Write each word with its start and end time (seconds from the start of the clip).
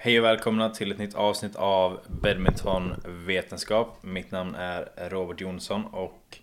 Hej 0.00 0.18
och 0.18 0.24
välkomna 0.24 0.70
till 0.70 0.92
ett 0.92 0.98
nytt 0.98 1.14
avsnitt 1.14 1.56
av 1.56 2.00
Badmintonvetenskap. 2.06 4.02
Mitt 4.02 4.30
namn 4.30 4.54
är 4.54 5.08
Robert 5.08 5.40
Jonsson 5.40 5.84
och 5.84 6.38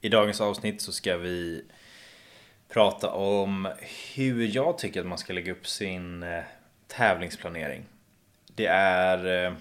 i 0.00 0.08
dagens 0.08 0.40
avsnitt 0.40 0.82
så 0.82 0.92
ska 0.92 1.16
vi 1.16 1.64
prata 2.68 3.10
om 3.10 3.68
hur 4.14 4.56
jag 4.56 4.78
tycker 4.78 5.00
att 5.00 5.06
man 5.06 5.18
ska 5.18 5.32
lägga 5.32 5.52
upp 5.52 5.66
sin 5.66 6.22
eh, 6.22 6.42
tävlingsplanering. 6.86 7.84
Det 8.54 8.66
är 8.66 9.46
eh, 9.46 9.52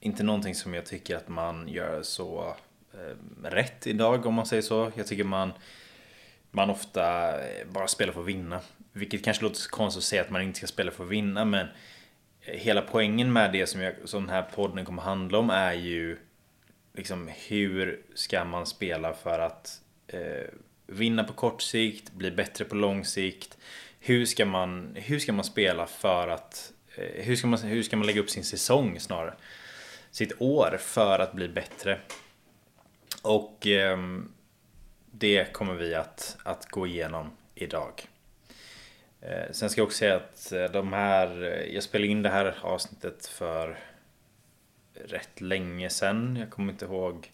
inte 0.00 0.22
någonting 0.22 0.54
som 0.54 0.74
jag 0.74 0.86
tycker 0.86 1.16
att 1.16 1.28
man 1.28 1.68
gör 1.68 2.02
så 2.02 2.54
eh, 2.92 3.44
rätt 3.50 3.86
idag 3.86 4.26
om 4.26 4.34
man 4.34 4.46
säger 4.46 4.62
så. 4.62 4.92
Jag 4.94 5.06
tycker 5.06 5.24
man, 5.24 5.52
man 6.50 6.70
ofta 6.70 7.34
bara 7.72 7.88
spelar 7.88 8.12
för 8.12 8.20
att 8.20 8.26
vinna. 8.26 8.60
Vilket 8.92 9.24
kanske 9.24 9.42
låter 9.42 9.68
konstigt 9.68 10.00
att 10.00 10.04
säga 10.04 10.22
att 10.22 10.30
man 10.30 10.42
inte 10.42 10.58
ska 10.58 10.66
spela 10.66 10.90
för 10.90 11.04
att 11.04 11.10
vinna 11.10 11.44
men 11.44 11.66
hela 12.46 12.82
poängen 12.82 13.32
med 13.32 13.52
det 13.52 13.66
som, 13.66 13.80
jag, 13.80 13.94
som 14.04 14.22
den 14.22 14.34
här 14.34 14.42
podden 14.42 14.84
kommer 14.84 15.02
handla 15.02 15.38
om 15.38 15.50
är 15.50 15.72
ju 15.72 16.18
liksom 16.94 17.30
hur 17.48 18.00
ska 18.14 18.44
man 18.44 18.66
spela 18.66 19.12
för 19.12 19.38
att 19.38 19.80
eh, 20.06 20.46
vinna 20.86 21.24
på 21.24 21.32
kort 21.32 21.62
sikt, 21.62 22.12
bli 22.12 22.30
bättre 22.30 22.64
på 22.64 22.74
lång 22.74 23.04
sikt. 23.04 23.58
Hur 24.00 24.24
ska 24.24 24.46
man, 24.46 24.92
hur 24.94 25.18
ska 25.18 25.32
man 25.32 25.44
spela 25.44 25.86
för 25.86 26.28
att 26.28 26.72
eh, 26.96 27.24
hur, 27.24 27.36
ska 27.36 27.46
man, 27.46 27.58
hur 27.58 27.82
ska 27.82 27.96
man 27.96 28.06
lägga 28.06 28.20
upp 28.20 28.30
sin 28.30 28.44
säsong 28.44 29.00
snarare? 29.00 29.34
Sitt 30.10 30.32
år 30.38 30.78
för 30.80 31.18
att 31.18 31.32
bli 31.32 31.48
bättre. 31.48 32.00
Och 33.22 33.66
eh, 33.66 33.98
det 35.10 35.52
kommer 35.52 35.74
vi 35.74 35.94
att, 35.94 36.36
att 36.42 36.66
gå 36.66 36.86
igenom 36.86 37.30
idag. 37.54 38.08
Eh, 39.26 39.52
sen 39.52 39.70
ska 39.70 39.80
jag 39.80 39.86
också 39.86 39.98
säga 39.98 40.16
att 40.16 40.52
eh, 40.52 40.64
de 40.64 40.92
här, 40.92 41.42
eh, 41.42 41.74
jag 41.74 41.82
spelade 41.82 42.08
in 42.08 42.22
det 42.22 42.28
här 42.28 42.54
avsnittet 42.62 43.26
för 43.26 43.78
rätt 44.94 45.40
länge 45.40 45.90
sen. 45.90 46.36
Jag 46.40 46.50
kommer 46.50 46.72
inte 46.72 46.84
ihåg. 46.84 47.32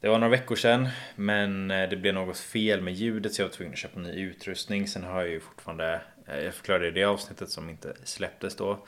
Det 0.00 0.08
var 0.08 0.18
några 0.18 0.30
veckor 0.30 0.56
sedan 0.56 0.88
men 1.14 1.68
det 1.68 1.96
blev 2.00 2.14
något 2.14 2.38
fel 2.38 2.80
med 2.80 2.94
ljudet 2.94 3.34
så 3.34 3.42
jag 3.42 3.48
var 3.48 3.54
tvungen 3.54 3.72
att 3.72 3.78
köpa 3.78 4.00
ny 4.00 4.10
utrustning. 4.10 4.88
Sen 4.88 5.04
har 5.04 5.20
jag 5.20 5.30
ju 5.30 5.40
fortfarande, 5.40 6.00
jag 6.26 6.54
förklarade 6.54 6.88
i 6.88 6.90
det 6.90 7.04
avsnittet 7.04 7.50
som 7.50 7.70
inte 7.70 7.94
släpptes 8.04 8.56
då. 8.56 8.86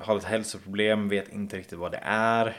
har 0.00 0.16
ett 0.16 0.24
hälsoproblem, 0.24 1.08
vet 1.08 1.28
inte 1.28 1.56
riktigt 1.56 1.78
vad 1.78 1.92
det 1.92 2.00
är. 2.04 2.56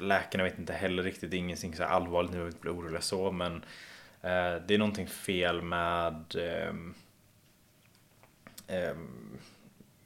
läkarna 0.00 0.44
vet 0.44 0.58
inte 0.58 0.72
heller 0.72 1.02
riktigt, 1.02 1.30
det 1.30 1.36
är 1.36 1.38
ingenting 1.38 1.76
så 1.76 1.84
allvarligt 1.84 2.30
nu, 2.30 2.38
jag 2.38 2.44
vill 2.44 2.52
inte 2.52 2.62
bli 2.62 2.70
orolig 2.70 3.02
så 3.02 3.32
men 3.32 3.64
Eh, 4.26 4.62
det 4.66 4.74
är 4.74 4.78
någonting 4.78 5.06
fel 5.06 5.62
med 5.62 6.34
ehm, 6.38 6.94
ehm, 8.68 8.90
um, 8.90 9.00
um, 9.00 9.38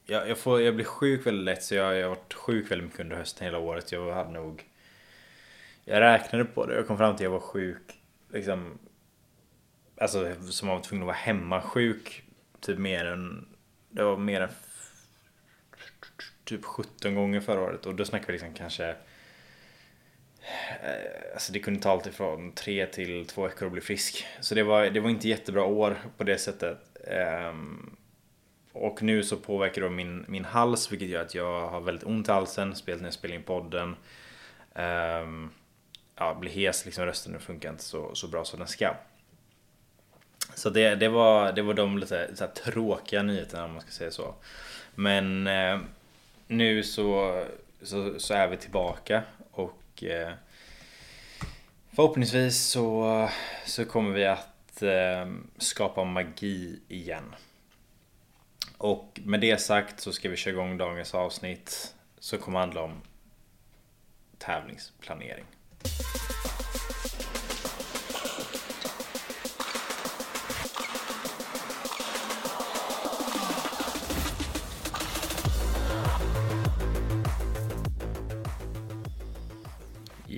jag, 0.05 0.29
jag, 0.29 0.37
får, 0.37 0.61
jag 0.61 0.75
blir 0.75 0.85
sjuk 0.85 1.25
väldigt 1.25 1.45
lätt 1.45 1.63
så 1.63 1.75
jag, 1.75 1.97
jag 1.97 2.09
har 2.09 2.15
varit 2.15 2.33
sjuk 2.33 2.71
väldigt 2.71 2.85
mycket 2.85 2.99
under 2.99 3.15
hösten 3.15 3.45
hela 3.45 3.57
året. 3.57 3.91
Jag 3.91 4.13
hade 4.13 4.31
nog 4.31 4.65
Jag 5.85 6.01
räknade 6.01 6.45
på 6.45 6.65
det 6.65 6.79
och 6.79 6.87
kom 6.87 6.97
fram 6.97 7.15
till 7.15 7.25
att 7.25 7.31
jag 7.31 7.39
var 7.39 7.39
sjuk 7.39 7.99
liksom 8.29 8.79
Alltså 9.97 10.35
som 10.41 10.67
man 10.67 10.77
var 10.77 10.83
tvungen 10.83 11.03
att 11.03 11.07
vara 11.07 11.15
hemma 11.15 11.61
sjuk 11.61 12.23
Typ 12.59 12.77
mer 12.77 13.05
än 13.05 13.47
Det 13.89 14.03
var 14.03 14.17
mer 14.17 14.41
än 14.41 14.49
Typ 16.43 16.65
17 16.65 17.15
gånger 17.15 17.41
förra 17.41 17.61
året 17.61 17.85
och 17.85 17.95
då 17.95 18.05
snackar 18.05 18.27
vi 18.27 18.33
liksom 18.33 18.53
kanske 18.53 18.95
Eh, 20.83 21.33
alltså 21.33 21.53
det 21.53 21.59
kunde 21.59 21.79
ta 21.79 21.91
allt 21.91 22.07
ifrån 22.07 22.51
tre 22.51 22.85
till 22.85 23.25
två 23.25 23.43
veckor 23.43 23.65
att 23.65 23.71
bli 23.71 23.81
frisk. 23.81 24.25
Så 24.39 24.55
det 24.55 24.63
var, 24.63 24.85
det 24.85 24.99
var 24.99 25.09
inte 25.09 25.27
jättebra 25.27 25.63
år 25.63 25.97
på 26.17 26.23
det 26.23 26.37
sättet. 26.37 26.77
Um, 27.51 27.97
och 28.73 29.03
nu 29.03 29.23
så 29.23 29.37
påverkar 29.37 29.81
det 29.81 29.89
min, 29.89 30.25
min 30.27 30.45
hals 30.45 30.91
vilket 30.91 31.09
gör 31.09 31.21
att 31.21 31.35
jag 31.35 31.67
har 31.67 31.81
väldigt 31.81 32.07
ont 32.07 32.27
i 32.27 32.31
halsen, 32.31 32.75
speciellt 32.75 33.01
när 33.01 33.07
jag 33.07 33.13
spelar 33.13 33.35
in 33.35 33.43
podden. 33.43 33.95
Um, 34.75 35.51
ja, 36.15 36.33
blir 36.33 36.51
hes, 36.51 36.85
liksom 36.85 37.05
rösten 37.05 37.39
funkar 37.39 37.69
inte 37.69 37.83
så, 37.83 38.15
så 38.15 38.27
bra 38.27 38.45
som 38.45 38.59
den 38.59 38.67
ska. 38.67 38.93
Så 40.55 40.69
det, 40.69 40.95
det, 40.95 41.09
var, 41.09 41.51
det 41.51 41.61
var 41.61 41.73
de 41.73 41.97
lite 41.97 42.35
så 42.35 42.47
tråkiga 42.47 43.23
nyheterna 43.23 43.65
om 43.65 43.71
man 43.71 43.81
ska 43.81 43.91
säga 43.91 44.11
så. 44.11 44.35
Men 44.95 45.47
eh, 45.47 45.79
nu 46.47 46.83
så, 46.83 47.43
så, 47.81 48.19
så 48.19 48.33
är 48.33 48.47
vi 48.47 48.57
tillbaka 48.57 49.23
och 49.91 50.03
eh, 50.03 50.33
förhoppningsvis 51.95 52.57
så, 52.57 53.29
så 53.65 53.85
kommer 53.85 54.11
vi 54.11 54.25
att 54.25 54.81
eh, 54.81 55.31
skapa 55.57 56.03
magi 56.03 56.79
igen. 56.87 57.35
Och 58.77 59.19
med 59.23 59.41
det 59.41 59.61
sagt 59.61 59.99
så 59.99 60.11
ska 60.11 60.29
vi 60.29 60.37
köra 60.37 60.53
igång 60.53 60.77
dagens 60.77 61.15
avsnitt 61.15 61.95
som 62.19 62.39
kommer 62.39 62.59
handla 62.59 62.81
om 62.81 63.01
tävlingsplanering. 64.37 65.45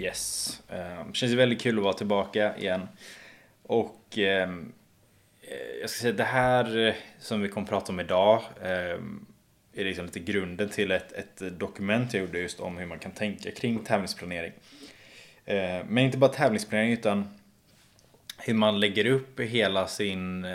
Yes. 0.03 0.61
Um, 0.69 1.13
känns 1.13 1.33
väldigt 1.33 1.61
kul 1.61 1.77
att 1.77 1.83
vara 1.83 1.93
tillbaka 1.93 2.57
igen. 2.57 2.87
Och 3.63 4.17
um, 4.17 4.73
jag 5.81 5.89
ska 5.89 6.01
säga 6.01 6.13
det 6.13 6.23
här 6.23 6.77
eh, 6.77 6.93
som 7.19 7.41
vi 7.41 7.49
kommer 7.49 7.67
prata 7.67 7.91
om 7.91 7.99
idag 7.99 8.41
um, 8.61 9.25
är 9.73 9.85
liksom 9.85 10.05
lite 10.05 10.19
grunden 10.19 10.69
till 10.69 10.91
ett, 10.91 11.11
ett 11.11 11.59
dokument 11.59 12.13
jag 12.13 12.21
gjorde 12.21 12.39
just 12.39 12.59
om 12.59 12.77
hur 12.77 12.85
man 12.85 12.99
kan 12.99 13.11
tänka 13.11 13.51
kring 13.51 13.79
tävlingsplanering. 13.79 14.51
Uh, 15.47 15.85
men 15.87 15.97
inte 15.97 16.17
bara 16.17 16.31
tävlingsplanering 16.31 16.93
utan 16.93 17.39
hur 18.37 18.53
man 18.53 18.79
lägger 18.79 19.05
upp 19.05 19.39
hela 19.39 19.87
sin 19.87 20.45
uh, 20.45 20.53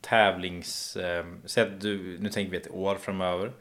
tävlings... 0.00 0.96
Uh, 0.96 1.24
säg 1.44 1.62
att 1.62 1.80
du, 1.80 2.18
nu 2.18 2.28
tänker 2.28 2.50
vi 2.50 2.56
ett 2.56 2.70
år 2.70 2.94
framöver. 2.94 3.52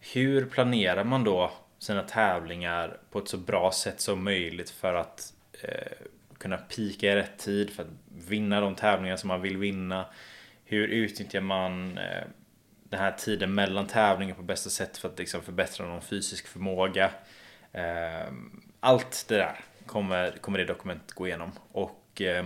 Hur 0.00 0.44
planerar 0.44 1.04
man 1.04 1.24
då 1.24 1.50
sina 1.84 2.02
tävlingar 2.02 2.96
på 3.10 3.18
ett 3.18 3.28
så 3.28 3.36
bra 3.36 3.72
sätt 3.72 4.00
som 4.00 4.24
möjligt 4.24 4.70
för 4.70 4.94
att 4.94 5.32
eh, 5.62 6.06
kunna 6.38 6.56
pika 6.56 7.12
i 7.12 7.16
rätt 7.16 7.38
tid 7.38 7.70
för 7.70 7.82
att 7.82 7.88
vinna 8.28 8.60
de 8.60 8.74
tävlingar 8.74 9.16
som 9.16 9.28
man 9.28 9.42
vill 9.42 9.56
vinna. 9.56 10.06
Hur 10.64 10.88
utnyttjar 10.88 11.40
man 11.40 11.98
eh, 11.98 12.24
den 12.84 13.00
här 13.00 13.12
tiden 13.12 13.54
mellan 13.54 13.86
tävlingar 13.86 14.34
på 14.34 14.42
bästa 14.42 14.70
sätt 14.70 14.96
för 14.96 15.08
att 15.08 15.18
liksom 15.18 15.42
förbättra 15.42 15.86
någon 15.86 16.02
fysisk 16.02 16.46
förmåga. 16.46 17.10
Eh, 17.72 18.32
allt 18.80 19.24
det 19.28 19.36
där 19.36 19.60
kommer, 19.86 20.30
kommer 20.30 20.58
det 20.58 20.64
dokumentet 20.64 21.12
gå 21.12 21.26
igenom 21.26 21.52
och 21.72 22.20
eh, 22.20 22.44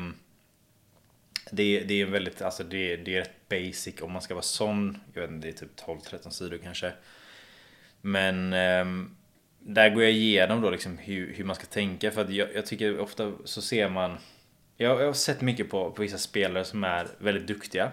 det, 1.50 1.80
det 1.80 2.00
är 2.00 2.06
väldigt, 2.06 2.42
alltså 2.42 2.64
det, 2.64 2.96
det 2.96 3.16
är 3.16 3.20
rätt 3.20 3.48
basic 3.48 4.02
om 4.02 4.12
man 4.12 4.22
ska 4.22 4.34
vara 4.34 4.42
sån. 4.42 5.00
Jag 5.14 5.20
vet 5.20 5.30
inte, 5.30 5.46
det 5.46 5.52
är 5.52 5.66
typ 5.66 5.80
12-13 5.80 6.30
sidor 6.30 6.58
kanske. 6.62 6.92
Men 8.00 8.52
ehm, 8.52 9.16
där 9.58 9.90
går 9.90 10.02
jag 10.02 10.12
igenom 10.12 10.60
då 10.60 10.70
liksom 10.70 10.98
hur, 10.98 11.34
hur 11.34 11.44
man 11.44 11.56
ska 11.56 11.66
tänka 11.66 12.10
för 12.10 12.20
att 12.20 12.32
jag, 12.32 12.48
jag 12.54 12.66
tycker 12.66 13.00
ofta 13.00 13.32
så 13.44 13.62
ser 13.62 13.88
man 13.88 14.18
jag, 14.76 15.00
jag 15.00 15.06
har 15.06 15.12
sett 15.12 15.40
mycket 15.40 15.70
på, 15.70 15.90
på 15.90 16.02
vissa 16.02 16.18
spelare 16.18 16.64
som 16.64 16.84
är 16.84 17.06
väldigt 17.18 17.46
duktiga. 17.46 17.92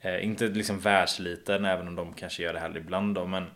Eh, 0.00 0.24
inte 0.24 0.46
liksom 0.46 0.80
världsliten 0.80 1.64
även 1.64 1.88
om 1.88 1.94
de 1.94 2.12
kanske 2.12 2.42
gör 2.42 2.52
det 2.52 2.60
här 2.60 2.76
ibland 2.76 3.14
då 3.14 3.26
men 3.26 3.46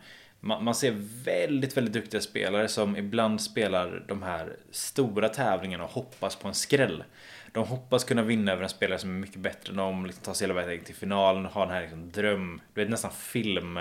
man, 0.41 0.65
man, 0.65 0.75
ser 0.75 0.95
väldigt, 1.25 1.77
väldigt 1.77 1.95
duktiga 1.95 2.21
spelare 2.21 2.69
som 2.69 2.97
ibland 2.97 3.41
spelar 3.41 4.05
de 4.09 4.23
här 4.23 4.57
stora 4.71 5.29
tävlingarna 5.29 5.85
och 5.85 5.91
hoppas 5.91 6.37
på 6.37 6.49
en 6.49 6.55
skräll. 6.55 7.05
De 7.53 7.67
hoppas 7.67 8.05
kunna 8.05 8.23
vinna 8.23 8.53
över 8.53 8.63
en 8.63 8.69
spelare 8.69 8.99
som 8.99 9.11
är 9.11 9.21
mycket 9.21 9.37
bättre 9.37 9.71
än 9.71 9.77
dem, 9.77 10.07
liksom 10.07 10.25
ta 10.25 10.35
sig 10.35 10.49
hela 10.49 10.67
vägen 10.67 10.85
till 10.85 10.95
finalen, 10.95 11.47
och 11.47 11.53
ha 11.53 11.65
den 11.65 11.75
här 11.75 11.81
liksom 11.81 12.11
dröm, 12.11 12.61
du 12.75 12.81
vet 12.81 12.91
nästan 12.91 13.11
film 13.11 13.79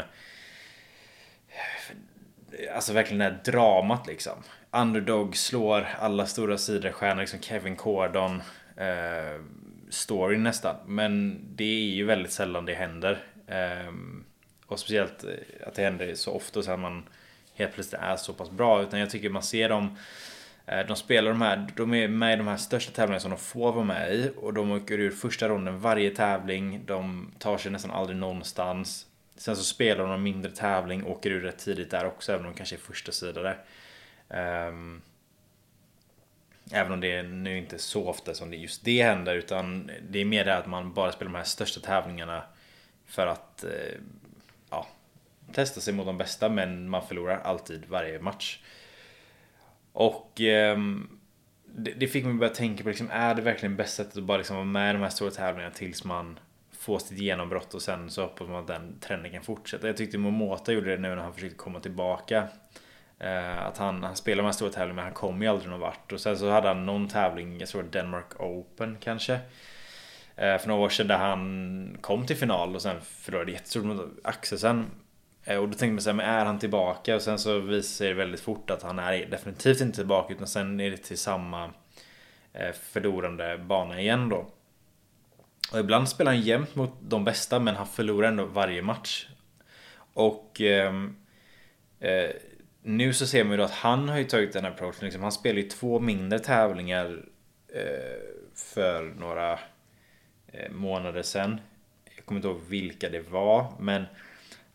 alltså 2.75 2.93
verkligen 2.93 3.19
det 3.19 3.25
här 3.25 3.41
dramat 3.45 4.07
liksom. 4.07 4.33
Underdog 4.71 5.37
slår 5.37 5.87
alla 5.99 6.25
stora 6.25 6.57
sidostjärnor, 6.57 7.21
liksom 7.21 7.39
Kevin 7.39 7.75
Cordon. 7.75 8.41
Eh, 8.77 9.41
story 9.89 10.37
nästan. 10.37 10.75
Men 10.85 11.41
det 11.55 11.63
är 11.63 11.95
ju 11.95 12.05
väldigt 12.05 12.31
sällan 12.31 12.65
det 12.65 12.73
händer. 12.73 13.23
Eh, 13.47 13.93
och 14.65 14.79
speciellt 14.79 15.23
eh, 15.23 15.67
att 15.67 15.73
det 15.73 15.81
händer 15.81 16.15
så 16.15 16.31
ofta 16.31 16.61
så 16.61 16.71
att 16.71 16.79
man 16.79 17.03
helt 17.53 17.73
plötsligt 17.73 18.01
är 18.01 18.15
så 18.15 18.33
pass 18.33 18.51
bra. 18.51 18.81
Utan 18.81 18.99
jag 18.99 19.09
tycker 19.09 19.29
man 19.29 19.43
ser 19.43 19.69
dem 19.69 19.97
eh, 20.65 20.87
de 20.87 20.95
spelar 20.95 21.31
de 21.31 21.41
här, 21.41 21.67
de 21.75 21.93
är 21.93 22.07
med 22.07 22.33
i 22.33 22.37
de 22.37 22.47
här 22.47 22.57
största 22.57 22.91
tävlingarna 22.91 23.19
som 23.19 23.31
de 23.31 23.39
får 23.39 23.71
vara 23.71 23.85
med 23.85 24.13
i 24.13 24.31
och 24.37 24.53
de 24.53 24.71
åker 24.71 24.99
ur 24.99 25.11
första 25.11 25.49
ronden 25.49 25.79
varje 25.79 26.09
tävling. 26.09 26.85
De 26.85 27.31
tar 27.39 27.57
sig 27.57 27.71
nästan 27.71 27.91
aldrig 27.91 28.17
någonstans. 28.17 29.05
Sen 29.35 29.55
så 29.55 29.63
spelar 29.63 30.01
de 30.01 30.09
någon 30.09 30.23
mindre 30.23 30.51
tävling, 30.51 31.05
åker 31.05 31.29
ur 31.29 31.41
rätt 31.41 31.57
tidigt 31.57 31.91
där 31.91 32.05
också, 32.05 32.31
även 32.31 32.45
om 32.45 32.51
de 32.51 32.57
kanske 32.57 32.75
är 32.75 32.79
första 32.79 33.11
sidare. 33.11 33.57
Um, 34.29 35.01
även 36.71 36.91
om 36.91 36.99
det 36.99 37.23
nu 37.23 37.57
inte 37.57 37.75
är 37.75 37.79
så 37.79 38.07
ofta 38.07 38.33
som 38.33 38.49
det 38.49 38.57
just 38.57 38.85
det 38.85 39.03
händer, 39.03 39.35
utan 39.35 39.91
det 40.09 40.19
är 40.19 40.25
mer 40.25 40.45
det 40.45 40.57
att 40.57 40.67
man 40.67 40.93
bara 40.93 41.11
spelar 41.11 41.31
de 41.31 41.37
här 41.37 41.43
största 41.43 41.79
tävlingarna 41.79 42.43
för 43.05 43.27
att 43.27 43.65
uh, 43.67 44.01
ja, 44.69 44.87
testa 45.53 45.81
sig 45.81 45.93
mot 45.93 46.05
de 46.05 46.17
bästa 46.17 46.49
men 46.49 46.89
man 46.89 47.07
förlorar 47.07 47.39
alltid 47.39 47.85
varje 47.87 48.19
match. 48.19 48.59
Och 49.91 50.41
um, 50.73 51.19
det, 51.65 51.91
det, 51.91 52.07
fick 52.07 52.23
mig 52.23 52.33
att 52.33 52.39
börja 52.39 52.53
tänka 52.53 52.83
på 52.83 52.89
liksom, 52.89 53.09
är 53.11 53.35
det 53.35 53.41
verkligen 53.41 53.75
bästa 53.75 54.03
sättet 54.03 54.17
att 54.17 54.23
bara 54.23 54.37
liksom 54.37 54.55
vara 54.55 54.65
med 54.65 54.89
i 54.89 54.93
de 54.93 55.01
här 55.01 55.09
stora 55.09 55.31
tävlingarna 55.31 55.73
tills 55.73 56.03
man 56.03 56.39
Få 56.85 56.99
sitt 56.99 57.19
genombrott 57.19 57.73
och 57.73 57.81
sen 57.81 58.09
så 58.09 58.21
hoppas 58.21 58.47
man 58.47 58.61
att 58.61 58.67
den 58.67 58.99
trenden 58.99 59.31
kan 59.31 59.43
fortsätta. 59.43 59.87
Jag 59.87 59.97
tyckte 59.97 60.17
Momota 60.17 60.71
gjorde 60.71 60.89
det 60.91 61.01
nu 61.01 61.15
när 61.15 61.23
han 61.23 61.33
försökte 61.33 61.57
komma 61.57 61.79
tillbaka. 61.79 62.47
Eh, 63.19 63.65
att 63.65 63.77
han, 63.77 64.03
han 64.03 64.15
spelade 64.15 64.41
de 64.41 64.45
här 64.45 64.53
stora 64.53 64.71
tävlingarna 64.71 64.95
men 64.95 65.03
han 65.03 65.13
kom 65.13 65.41
ju 65.41 65.47
aldrig 65.47 65.69
någon 65.69 65.79
vart. 65.79 66.11
Och 66.11 66.19
sen 66.19 66.37
så 66.37 66.49
hade 66.49 66.67
han 66.67 66.85
någon 66.85 67.07
tävling, 67.07 67.59
jag 67.59 67.69
tror 67.69 67.83
Denmark 67.83 68.39
Open 68.41 68.97
kanske. 68.99 69.33
Eh, 70.35 70.57
för 70.57 70.67
några 70.67 70.85
år 70.85 70.89
sedan 70.89 71.07
där 71.07 71.17
han 71.17 71.97
kom 72.01 72.25
till 72.25 72.35
final 72.35 72.75
och 72.75 72.81
sen 72.81 73.01
förlorade 73.01 73.51
jättestort 73.51 73.83
mot 73.83 74.01
Axelsen. 74.23 74.85
Eh, 75.43 75.57
och 75.57 75.69
då 75.69 75.73
tänkte 75.73 75.93
man 75.93 76.01
såhär, 76.01 76.15
men 76.15 76.25
är 76.25 76.45
han 76.45 76.59
tillbaka? 76.59 77.15
Och 77.15 77.21
sen 77.21 77.39
så 77.39 77.59
visar 77.59 77.97
sig 77.97 78.07
det 78.07 78.13
väldigt 78.13 78.41
fort 78.41 78.69
att 78.69 78.83
han 78.83 78.99
är 78.99 79.25
definitivt 79.25 79.81
inte 79.81 79.95
tillbaka 79.95 80.33
utan 80.33 80.47
sen 80.47 80.79
är 80.79 80.91
det 80.91 80.97
till 80.97 81.17
samma 81.17 81.69
förlorande 82.73 83.57
bana 83.57 83.99
igen 83.99 84.29
då. 84.29 84.45
Och 85.71 85.79
ibland 85.79 86.09
spelar 86.09 86.31
han 86.31 86.41
jämt 86.41 86.75
mot 86.75 86.91
de 87.01 87.23
bästa 87.23 87.59
men 87.59 87.75
han 87.75 87.87
förlorar 87.87 88.27
ändå 88.27 88.45
varje 88.45 88.81
match. 88.81 89.27
Och 90.13 90.61
eh, 90.61 90.93
eh, 91.99 92.29
nu 92.83 93.13
så 93.13 93.27
ser 93.27 93.43
man 93.43 93.51
ju 93.51 93.57
då 93.57 93.63
att 93.63 93.71
han 93.71 94.09
har 94.09 94.17
ju 94.17 94.23
tagit 94.23 94.53
den 94.53 94.63
här 94.63 94.71
approachen. 94.71 94.99
Liksom, 95.01 95.23
han 95.23 95.31
spelar 95.31 95.61
ju 95.61 95.69
två 95.69 95.99
mindre 95.99 96.39
tävlingar 96.39 97.25
eh, 97.73 98.19
för 98.55 99.03
några 99.03 99.59
eh, 100.47 100.71
månader 100.71 101.21
sedan. 101.21 101.61
Jag 102.15 102.25
kommer 102.25 102.39
inte 102.39 102.47
ihåg 102.47 102.61
vilka 102.67 103.09
det 103.09 103.29
var 103.31 103.73
men 103.79 104.05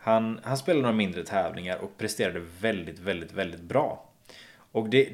han, 0.02 0.40
han 0.42 0.56
spelade 0.56 0.82
några 0.82 0.96
mindre 0.96 1.24
tävlingar 1.24 1.78
och 1.78 1.98
presterade 1.98 2.40
väldigt, 2.60 2.98
väldigt, 2.98 3.32
väldigt 3.32 3.60
bra. 3.60 4.10
Och 4.72 4.88
det, 4.88 5.08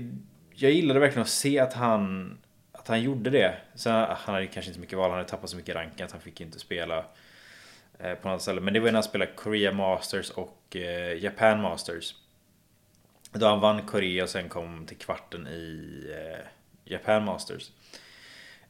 jag 0.54 0.72
gillade 0.72 1.00
verkligen 1.00 1.22
att 1.22 1.28
se 1.28 1.58
att 1.58 1.72
han, 1.72 2.38
att 2.86 2.90
han 2.90 3.02
gjorde 3.02 3.30
det. 3.30 3.54
Sen, 3.74 3.94
ah, 3.94 4.18
han 4.20 4.34
hade 4.34 4.46
kanske 4.46 4.68
inte 4.68 4.74
så 4.74 4.80
mycket 4.80 4.98
val, 4.98 5.10
han 5.10 5.18
hade 5.18 5.28
tappat 5.28 5.50
så 5.50 5.56
mycket 5.56 5.74
rank 5.74 6.00
att 6.00 6.12
han 6.12 6.20
fick 6.20 6.40
inte 6.40 6.58
spela 6.58 7.04
eh, 7.98 8.14
på 8.14 8.28
något 8.28 8.42
ställe. 8.42 8.60
Men 8.60 8.74
det 8.74 8.80
var 8.80 8.86
när 8.86 8.92
han 8.92 9.02
spelade 9.02 9.32
Korea 9.32 9.72
Masters 9.72 10.30
och 10.30 10.76
eh, 10.76 11.24
Japan 11.24 11.60
Masters. 11.60 12.14
Då 13.32 13.46
han 13.46 13.60
vann 13.60 13.86
Korea 13.86 14.22
och 14.22 14.28
sen 14.28 14.48
kom 14.48 14.86
till 14.86 14.96
kvarten 14.96 15.46
i 15.46 16.00
eh, 16.14 16.46
Japan 16.84 17.24
Masters. 17.24 17.70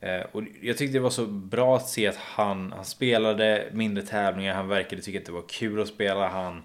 Eh, 0.00 0.20
och 0.32 0.42
jag 0.62 0.76
tyckte 0.76 0.98
det 0.98 1.02
var 1.02 1.10
så 1.10 1.26
bra 1.26 1.76
att 1.76 1.88
se 1.88 2.06
att 2.06 2.16
han, 2.16 2.72
han 2.72 2.84
spelade 2.84 3.68
mindre 3.72 4.04
tävlingar, 4.04 4.54
han 4.54 4.68
verkade 4.68 5.02
tycka 5.02 5.18
att 5.18 5.26
det 5.26 5.32
var 5.32 5.48
kul 5.48 5.80
att 5.80 5.88
spela. 5.88 6.28
Han, 6.28 6.62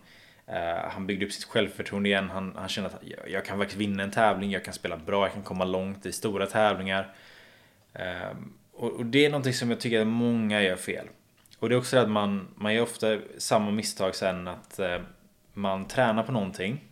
eh, 0.48 0.90
han 0.92 1.08
byggde 1.08 1.26
upp 1.26 1.32
sitt 1.32 1.46
självförtroende 1.46 2.10
igen. 2.10 2.30
Han, 2.30 2.56
han 2.56 2.70
kände 2.70 2.90
att 2.90 3.02
jag, 3.02 3.30
jag 3.30 3.46
kan 3.46 3.58
faktiskt 3.58 3.80
vinna 3.80 4.04
en 4.04 4.12
tävling, 4.12 4.52
jag 4.52 4.66
kan 4.66 4.74
spela 4.74 4.98
bra, 4.98 5.26
jag 5.26 5.34
kan 5.34 5.44
komma 5.44 5.66
långt 5.66 6.06
i 6.06 6.12
stora 6.12 6.46
tävlingar. 6.46 7.16
Ehm, 7.94 8.54
och, 8.74 9.06
det 9.06 9.26
är 9.26 9.30
någonting 9.30 9.54
som 9.54 9.70
jag 9.70 9.80
tycker 9.80 10.02
att 10.02 10.08
många 10.08 10.62
gör 10.62 10.76
fel. 10.76 11.08
Och 11.60 11.70
det 11.70 11.76
är 11.76 11.80
också 11.80 11.96
det 11.96 12.02
att 12.02 12.10
man, 12.10 12.48
man 12.56 12.74
gör 12.74 12.84
ofta 12.84 13.20
samma 13.38 13.72
misstag 13.72 14.16
sen 14.16 14.48
att 14.48 14.80
eh, 14.80 15.02
man 15.54 15.88
tränar 15.88 16.24
på 16.24 16.32
någonting. 16.32 16.84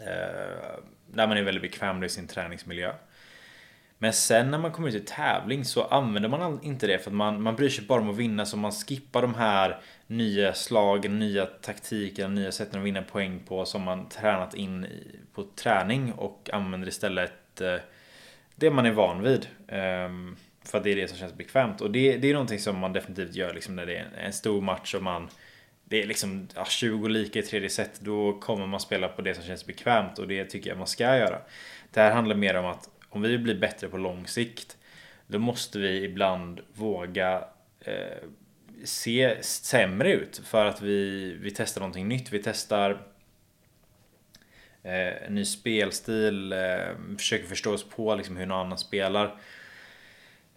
Eh, 0.00 0.80
där 1.06 1.26
man 1.26 1.36
är 1.36 1.42
väldigt 1.42 1.62
bekväm 1.62 2.04
i 2.04 2.08
sin 2.08 2.26
träningsmiljö. 2.26 2.92
Men 3.98 4.12
sen 4.12 4.50
när 4.50 4.58
man 4.58 4.72
kommer 4.72 4.88
ut 4.88 4.94
i 4.94 5.00
tävling 5.00 5.64
så 5.64 5.84
använder 5.84 6.28
man 6.28 6.62
inte 6.62 6.86
det 6.86 6.98
för 6.98 7.10
att 7.10 7.16
man, 7.16 7.42
man 7.42 7.56
bryr 7.56 7.68
sig 7.68 7.84
bara 7.84 8.00
om 8.00 8.10
att 8.10 8.16
vinna 8.16 8.46
så 8.46 8.56
man 8.56 8.72
skippar 8.72 9.22
de 9.22 9.34
här 9.34 9.80
nya 10.06 10.54
slagen, 10.54 11.18
nya 11.18 11.46
taktiken, 11.46 12.34
nya 12.34 12.52
sätten 12.52 12.80
att 12.80 12.86
vinna 12.86 13.02
poäng 13.02 13.40
på 13.48 13.64
som 13.64 13.82
man 13.82 14.08
tränat 14.08 14.54
in 14.54 14.86
på 15.34 15.46
träning 15.56 16.12
och 16.12 16.50
använder 16.52 16.88
istället 16.88 17.60
eh, 17.60 17.76
det 18.56 18.70
man 18.70 18.86
är 18.86 18.90
van 18.90 19.22
vid. 19.22 19.48
Ehm, 19.68 20.36
för 20.64 20.78
att 20.78 20.84
det 20.84 20.92
är 20.92 20.96
det 20.96 21.08
som 21.08 21.18
känns 21.18 21.34
bekvämt 21.34 21.80
och 21.80 21.90
det, 21.90 22.16
det 22.16 22.28
är 22.28 22.32
någonting 22.32 22.58
som 22.58 22.78
man 22.78 22.92
definitivt 22.92 23.34
gör 23.34 23.54
liksom 23.54 23.76
när 23.76 23.86
det 23.86 23.96
är 23.96 24.06
en 24.18 24.32
stor 24.32 24.60
match 24.60 24.94
och 24.94 25.02
man 25.02 25.28
det 25.88 26.02
är 26.02 26.06
liksom 26.06 26.48
ja, 26.54 26.64
20 26.64 27.08
lika 27.08 27.38
i 27.38 27.42
tredje 27.42 27.70
set. 27.70 28.00
Då 28.00 28.40
kommer 28.40 28.66
man 28.66 28.80
spela 28.80 29.08
på 29.08 29.22
det 29.22 29.34
som 29.34 29.44
känns 29.44 29.66
bekvämt 29.66 30.18
och 30.18 30.28
det 30.28 30.44
tycker 30.44 30.70
jag 30.70 30.78
man 30.78 30.86
ska 30.86 31.04
göra. 31.04 31.38
Det 31.90 32.00
här 32.00 32.10
handlar 32.12 32.36
mer 32.36 32.54
om 32.54 32.66
att 32.66 32.88
om 33.08 33.22
vi 33.22 33.28
vill 33.28 33.40
bli 33.40 33.54
bättre 33.54 33.88
på 33.88 33.96
lång 33.96 34.26
sikt 34.26 34.76
då 35.26 35.38
måste 35.38 35.78
vi 35.78 36.04
ibland 36.04 36.60
våga 36.74 37.44
eh, 37.80 38.28
se 38.84 39.42
sämre 39.42 40.12
ut 40.12 40.42
för 40.44 40.64
att 40.64 40.82
vi, 40.82 41.32
vi 41.40 41.50
testar 41.50 41.80
någonting 41.80 42.08
nytt. 42.08 42.32
Vi 42.32 42.42
testar 42.42 43.02
eh, 44.86 45.30
ny 45.30 45.44
spelstil, 45.44 46.52
eh, 46.52 47.16
försöker 47.18 47.46
förstå 47.46 47.74
oss 47.74 47.88
på 47.88 48.14
liksom 48.14 48.36
hur 48.36 48.46
någon 48.46 48.66
annan 48.66 48.78
spelar. 48.78 49.24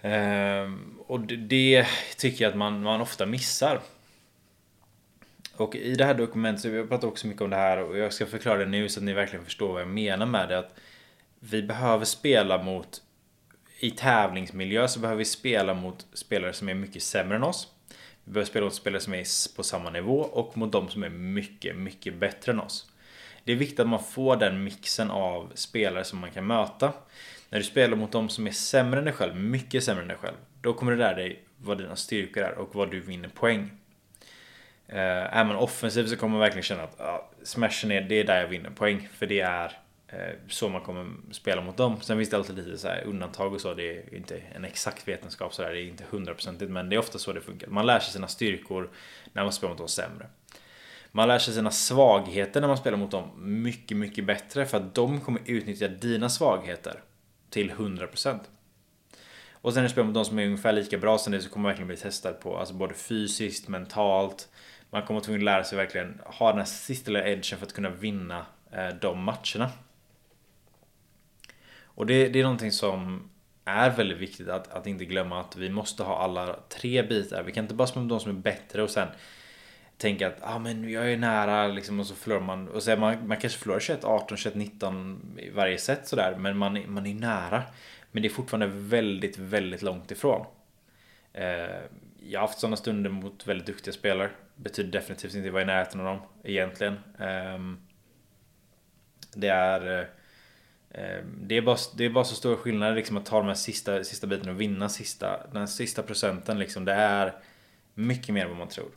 Eh, 0.01 0.71
och 1.07 1.19
det, 1.19 1.35
det, 1.35 1.87
tycker 2.17 2.43
jag 2.43 2.49
att 2.49 2.57
man, 2.57 2.81
man 2.81 3.01
ofta 3.01 3.25
missar. 3.25 3.81
Och 5.55 5.75
i 5.75 5.95
det 5.95 6.05
här 6.05 6.13
dokumentet, 6.13 6.61
så 6.61 6.69
vi 6.69 6.87
pratar 6.87 7.07
också 7.07 7.27
mycket 7.27 7.41
om 7.41 7.49
det 7.49 7.55
här 7.55 7.83
och 7.83 7.97
jag 7.97 8.13
ska 8.13 8.25
förklara 8.25 8.57
det 8.57 8.65
nu 8.65 8.89
så 8.89 8.99
att 8.99 9.03
ni 9.03 9.13
verkligen 9.13 9.45
förstår 9.45 9.73
vad 9.73 9.81
jag 9.81 9.87
menar 9.87 10.25
med 10.25 10.49
det. 10.49 10.59
Att 10.59 10.79
vi 11.39 11.63
behöver 11.63 12.05
spela 12.05 12.63
mot 12.63 13.01
i 13.79 13.91
tävlingsmiljö 13.91 14.87
så 14.87 14.99
behöver 14.99 15.17
vi 15.17 15.25
spela 15.25 15.73
mot 15.73 16.07
spelare 16.13 16.53
som 16.53 16.69
är 16.69 16.73
mycket 16.73 17.03
sämre 17.03 17.35
än 17.35 17.43
oss. 17.43 17.67
Vi 18.23 18.31
behöver 18.31 18.49
spela 18.49 18.65
mot 18.65 18.75
spelare 18.75 19.01
som 19.01 19.13
är 19.13 19.55
på 19.55 19.63
samma 19.63 19.89
nivå 19.89 20.19
och 20.19 20.57
mot 20.57 20.71
de 20.71 20.89
som 20.89 21.03
är 21.03 21.09
mycket, 21.09 21.75
mycket 21.75 22.15
bättre 22.15 22.51
än 22.51 22.59
oss. 22.59 22.88
Det 23.49 23.53
är 23.53 23.57
viktigt 23.57 23.79
att 23.79 23.87
man 23.87 24.03
får 24.03 24.35
den 24.35 24.63
mixen 24.63 25.11
av 25.11 25.51
spelare 25.55 26.03
som 26.03 26.19
man 26.19 26.31
kan 26.31 26.47
möta. 26.47 26.93
När 27.49 27.59
du 27.59 27.65
spelar 27.65 27.97
mot 27.97 28.11
de 28.11 28.29
som 28.29 28.47
är 28.47 28.51
sämre 28.51 28.99
än 28.99 29.05
dig 29.05 29.13
själv, 29.13 29.35
mycket 29.35 29.83
sämre 29.83 30.01
än 30.01 30.07
dig 30.07 30.17
själv, 30.17 30.35
då 30.61 30.73
kommer 30.73 30.91
du 30.91 30.97
lära 30.97 31.15
dig 31.15 31.43
vad 31.57 31.77
dina 31.77 31.95
styrkor 31.95 32.43
är 32.43 32.51
och 32.51 32.75
vad 32.75 32.91
du 32.91 32.99
vinner 32.99 33.29
poäng. 33.29 33.71
Eh, 34.87 34.95
uh, 34.95 35.37
är 35.37 35.43
man 35.43 35.55
offensiv 35.55 36.05
så 36.05 36.15
kommer 36.15 36.31
man 36.31 36.39
verkligen 36.39 36.63
känna 36.63 36.83
att 36.83 36.95
ja, 36.97 37.29
smashen 37.43 37.91
är, 37.91 38.01
det 38.01 38.15
är 38.15 38.23
där 38.23 38.41
jag 38.41 38.47
vinner 38.47 38.69
poäng. 38.69 39.09
För 39.13 39.25
det 39.25 39.39
är 39.39 39.65
uh, 40.13 40.19
så 40.47 40.69
man 40.69 40.81
kommer 40.81 41.11
spela 41.31 41.61
mot 41.61 41.77
dem. 41.77 42.01
Sen 42.01 42.17
finns 42.17 42.29
det 42.29 42.37
alltid 42.37 42.55
lite 42.55 42.77
så 42.77 42.87
här 42.87 43.03
undantag 43.05 43.53
och 43.53 43.61
så. 43.61 43.73
Det 43.73 43.97
är 43.97 44.15
inte 44.15 44.41
en 44.55 44.65
exakt 44.65 45.07
vetenskap 45.07 45.53
så 45.53 45.61
där. 45.61 45.71
Det 45.71 45.81
är 45.81 45.87
inte 45.87 46.03
hundraprocentigt 46.09 46.71
men 46.71 46.89
det 46.89 46.95
är 46.95 46.99
ofta 46.99 47.19
så 47.19 47.33
det 47.33 47.41
funkar. 47.41 47.67
Man 47.67 47.85
lär 47.85 47.99
sig 47.99 48.13
sina 48.13 48.27
styrkor 48.27 48.89
när 49.33 49.43
man 49.43 49.53
spelar 49.53 49.69
mot 49.69 49.77
dem 49.77 49.87
sämre. 49.87 50.25
Man 51.11 51.27
lär 51.27 51.39
sig 51.39 51.53
sina 51.53 51.71
svagheter 51.71 52.61
när 52.61 52.67
man 52.67 52.77
spelar 52.77 52.97
mot 52.97 53.11
dem 53.11 53.31
mycket, 53.37 53.97
mycket 53.97 54.25
bättre 54.25 54.65
för 54.65 54.77
att 54.77 54.95
de 54.95 55.21
kommer 55.21 55.41
utnyttja 55.45 55.87
dina 55.87 56.29
svagheter 56.29 57.01
till 57.49 57.71
100%. 57.71 58.39
Och 59.61 59.73
sen 59.73 59.83
när 59.83 59.87
du 59.87 59.91
spelar 59.91 60.05
mot 60.05 60.13
de 60.13 60.25
som 60.25 60.39
är 60.39 60.45
ungefär 60.45 60.73
lika 60.73 60.97
bra 60.97 61.17
som 61.17 61.31
dig 61.31 61.41
så 61.41 61.49
kommer 61.49 61.63
man 61.63 61.69
verkligen 61.69 61.87
bli 61.87 61.97
testad 61.97 62.39
på 62.39 62.57
alltså 62.57 62.73
både 62.73 62.93
fysiskt, 62.93 63.67
mentalt. 63.67 64.49
Man 64.89 65.05
kommer 65.05 65.19
tvungen 65.19 65.41
att 65.41 65.45
lära 65.45 65.63
sig 65.63 65.77
verkligen 65.77 66.21
ha 66.25 66.49
den 66.49 66.57
här 66.57 66.65
sista 66.65 67.11
lilla 67.11 67.27
edgen 67.27 67.59
för 67.59 67.65
att 67.65 67.73
kunna 67.73 67.89
vinna 67.89 68.45
eh, 68.71 68.89
de 69.01 69.23
matcherna. 69.23 69.71
Och 71.83 72.05
det, 72.05 72.27
det 72.27 72.39
är 72.39 72.43
någonting 72.43 72.71
som 72.71 73.29
är 73.65 73.89
väldigt 73.89 74.17
viktigt 74.17 74.49
att, 74.49 74.67
att 74.67 74.87
inte 74.87 75.05
glömma 75.05 75.39
att 75.39 75.55
vi 75.55 75.69
måste 75.69 76.03
ha 76.03 76.17
alla 76.17 76.59
tre 76.69 77.03
bitar. 77.03 77.43
Vi 77.43 77.51
kan 77.51 77.63
inte 77.63 77.75
bara 77.75 77.87
spela 77.87 78.01
med 78.01 78.09
de 78.09 78.19
som 78.19 78.37
är 78.37 78.41
bättre 78.41 78.83
och 78.83 78.89
sen 78.89 79.07
tänka 79.99 80.27
att 80.27 80.37
ah, 80.41 80.59
men 80.59 80.89
jag 80.89 81.11
är 81.11 81.17
nära 81.17 81.67
liksom, 81.67 81.99
och 81.99 82.05
så 82.05 82.15
förlorar 82.15 82.41
man. 82.41 82.67
Och 82.67 82.83
så 82.83 82.95
man, 82.95 83.27
man 83.27 83.37
kanske 83.37 83.59
förlorar 83.59 83.79
21, 83.79 84.03
18, 84.03 84.37
21, 84.37 84.55
19 84.55 85.37
i 85.39 85.49
varje 85.49 85.77
set 85.77 86.07
sådär. 86.07 86.35
Men 86.39 86.57
man, 86.57 86.93
man 86.93 87.05
är 87.05 87.13
nära. 87.13 87.63
Men 88.11 88.21
det 88.21 88.27
är 88.27 88.29
fortfarande 88.29 88.67
väldigt, 88.67 89.37
väldigt 89.37 89.81
långt 89.81 90.11
ifrån. 90.11 90.45
Eh, 91.33 91.43
jag 92.19 92.39
har 92.39 92.47
haft 92.47 92.59
sådana 92.59 92.77
stunder 92.77 93.09
mot 93.09 93.47
väldigt 93.47 93.67
duktiga 93.67 93.93
spelare. 93.93 94.29
Betyder 94.55 94.91
definitivt 94.91 95.35
inte 95.35 95.47
att 95.47 95.53
vara 95.53 95.63
i 95.63 95.65
närheten 95.65 95.99
av 95.99 96.05
dem 96.05 96.19
egentligen. 96.43 96.93
Eh, 97.19 97.59
det 99.33 99.47
är... 99.47 99.99
Eh, 99.99 100.05
eh, 101.03 101.23
det 101.41 101.57
är, 101.57 101.61
bara, 101.61 101.77
det 101.97 102.05
är 102.05 102.09
bara 102.09 102.23
så 102.23 102.35
stora 102.35 102.57
skillnader 102.57 102.95
liksom 102.95 103.17
att 103.17 103.25
ta 103.25 103.37
de 103.37 103.47
här 103.47 103.53
sista, 103.53 104.03
sista 104.03 104.27
biten 104.27 104.49
och 104.49 104.61
vinna 104.61 104.89
sista, 104.89 105.47
den 105.53 105.67
sista 105.67 106.03
procenten 106.03 106.59
liksom. 106.59 106.85
Det 106.85 106.93
är 106.93 107.33
mycket 107.93 108.33
mer 108.33 108.43
än 108.43 108.49
vad 108.49 108.57
man 108.57 108.67
tror. 108.67 108.89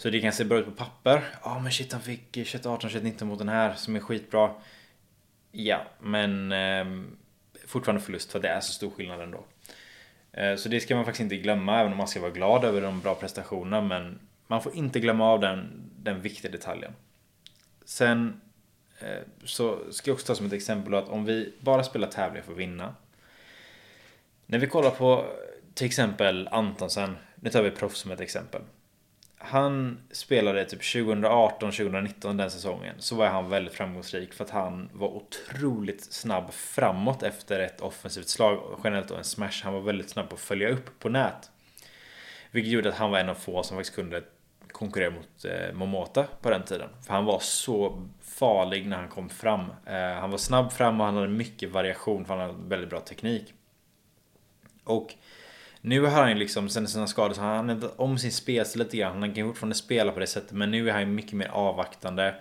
Så 0.00 0.10
det 0.10 0.20
kan 0.20 0.32
se 0.32 0.44
bra 0.44 0.58
ut 0.58 0.64
på 0.64 0.70
papper. 0.70 1.24
Ja 1.42 1.58
men 1.58 1.72
shit 1.72 1.92
han 1.92 2.02
fick 2.02 2.46
21, 2.46 2.66
18, 2.66 2.90
21, 2.90 3.02
19 3.02 3.28
mot 3.28 3.38
den 3.38 3.48
här 3.48 3.74
som 3.74 3.96
är 3.96 4.00
skitbra. 4.00 4.50
Ja 5.52 5.82
men 6.00 6.52
eh, 6.52 6.86
fortfarande 7.66 8.02
förlust 8.02 8.32
för 8.32 8.40
det 8.40 8.48
är 8.48 8.60
så 8.60 8.72
stor 8.72 8.90
skillnad 8.90 9.20
ändå. 9.20 9.44
Eh, 10.32 10.56
så 10.56 10.68
det 10.68 10.80
ska 10.80 10.96
man 10.96 11.04
faktiskt 11.04 11.20
inte 11.20 11.36
glömma 11.36 11.80
även 11.80 11.92
om 11.92 11.98
man 11.98 12.08
ska 12.08 12.20
vara 12.20 12.30
glad 12.30 12.64
över 12.64 12.80
de 12.80 13.00
bra 13.00 13.14
prestationerna 13.14 13.80
men 13.80 14.18
man 14.46 14.62
får 14.62 14.74
inte 14.74 15.00
glömma 15.00 15.26
av 15.26 15.40
den, 15.40 15.90
den 15.96 16.20
viktiga 16.20 16.50
detaljen. 16.50 16.92
Sen 17.84 18.40
Eh, 19.00 19.22
så 19.44 19.78
ska 19.92 20.10
jag 20.10 20.14
också 20.14 20.26
ta 20.26 20.34
som 20.34 20.46
ett 20.46 20.52
exempel 20.52 20.94
att 20.94 21.08
om 21.08 21.24
vi 21.24 21.52
bara 21.60 21.84
spelar 21.84 22.08
tävlingar 22.08 22.44
för 22.44 22.52
att 22.52 22.58
vinna. 22.58 22.94
När 24.46 24.58
vi 24.58 24.66
kollar 24.66 24.90
på 24.90 25.24
till 25.74 25.86
exempel 25.86 26.48
Antonsen, 26.52 27.16
nu 27.34 27.50
tar 27.50 27.62
vi 27.62 27.70
proffs 27.70 27.98
som 27.98 28.10
ett 28.10 28.20
exempel 28.20 28.62
han 29.42 29.98
spelade 30.10 30.64
typ 30.64 30.80
2018-2019 30.80 32.36
den 32.36 32.50
säsongen 32.50 32.94
så 32.98 33.16
var 33.16 33.26
han 33.26 33.50
väldigt 33.50 33.74
framgångsrik 33.74 34.34
för 34.34 34.44
att 34.44 34.50
han 34.50 34.90
var 34.92 35.08
otroligt 35.08 36.12
snabb 36.12 36.52
framåt 36.52 37.22
efter 37.22 37.60
ett 37.60 37.80
offensivt 37.80 38.28
slag 38.28 38.80
generellt 38.84 39.08
då 39.08 39.14
en 39.14 39.24
smash. 39.24 39.64
Han 39.64 39.72
var 39.72 39.80
väldigt 39.80 40.10
snabb 40.10 40.28
på 40.28 40.34
att 40.34 40.40
följa 40.40 40.68
upp 40.68 40.98
på 40.98 41.08
nät. 41.08 41.50
Vilket 42.50 42.72
gjorde 42.72 42.88
att 42.88 42.94
han 42.94 43.10
var 43.10 43.18
en 43.18 43.28
av 43.28 43.34
få 43.34 43.62
som 43.62 43.76
faktiskt 43.76 43.96
kunde 43.96 44.22
konkurrera 44.72 45.10
mot 45.10 45.44
eh, 45.44 45.72
Momota 45.72 46.26
på 46.40 46.50
den 46.50 46.62
tiden. 46.62 46.88
För 47.06 47.14
han 47.14 47.24
var 47.24 47.38
så 47.38 48.06
farlig 48.20 48.86
när 48.86 48.96
han 48.96 49.08
kom 49.08 49.28
fram. 49.28 49.60
Eh, 49.86 50.20
han 50.20 50.30
var 50.30 50.38
snabb 50.38 50.72
fram 50.72 51.00
och 51.00 51.06
han 51.06 51.16
hade 51.16 51.28
mycket 51.28 51.70
variation 51.70 52.24
för 52.24 52.36
han 52.36 52.50
hade 52.50 52.68
väldigt 52.68 52.90
bra 52.90 53.00
teknik. 53.00 53.54
Och 54.84 55.14
nu 55.80 56.00
har 56.00 56.20
han 56.20 56.28
ju 56.28 56.34
liksom 56.34 56.68
sen 56.68 56.88
sina 56.88 57.06
skador 57.06 57.34
så 57.34 57.40
har 57.40 57.56
han 57.56 57.70
ändrat 57.70 57.94
om 57.96 58.18
sin 58.18 58.32
spelstil 58.32 58.82
lite 58.82 58.96
grann. 58.96 59.22
Han 59.22 59.34
kan 59.34 59.48
fortfarande 59.48 59.76
spela 59.76 60.12
på 60.12 60.20
det 60.20 60.26
sättet 60.26 60.52
men 60.52 60.70
nu 60.70 60.88
är 60.88 60.92
han 60.92 61.14
mycket 61.14 61.32
mer 61.32 61.48
avvaktande. 61.48 62.34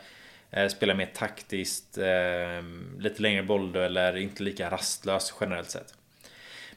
Eh, 0.51 0.67
spelar 0.67 0.95
mer 0.95 1.05
taktiskt, 1.05 1.97
eh, 1.97 2.63
lite 2.99 3.21
längre 3.21 3.43
bolldueller, 3.43 4.17
inte 4.17 4.43
lika 4.43 4.71
rastlös 4.71 5.33
generellt 5.41 5.69
sett. 5.69 5.93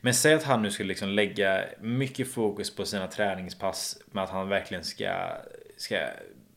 Men 0.00 0.14
säg 0.14 0.34
att 0.34 0.42
han 0.42 0.62
nu 0.62 0.70
skulle 0.70 0.88
liksom 0.88 1.08
lägga 1.08 1.64
mycket 1.80 2.32
fokus 2.32 2.76
på 2.76 2.84
sina 2.84 3.06
träningspass 3.06 3.98
med 4.06 4.24
att 4.24 4.30
han 4.30 4.48
verkligen 4.48 4.84
ska, 4.84 5.36
ska 5.76 5.96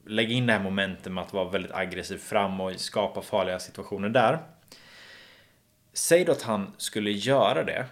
lägga 0.06 0.34
in 0.34 0.48
det 0.48 0.54
här 0.54 0.64
momentet 0.64 1.12
med 1.12 1.24
att 1.24 1.34
vara 1.34 1.50
väldigt 1.50 1.72
aggressiv 1.72 2.18
fram 2.18 2.62
och 2.62 2.80
skapa 2.80 3.22
farliga 3.22 3.60
situationer 3.60 4.10
där. 4.10 4.40
Säg 5.94 6.26
då 6.26 6.32
att 6.32 6.42
han 6.42 6.74
skulle 6.78 7.12
göra 7.12 7.64
det 7.64 7.86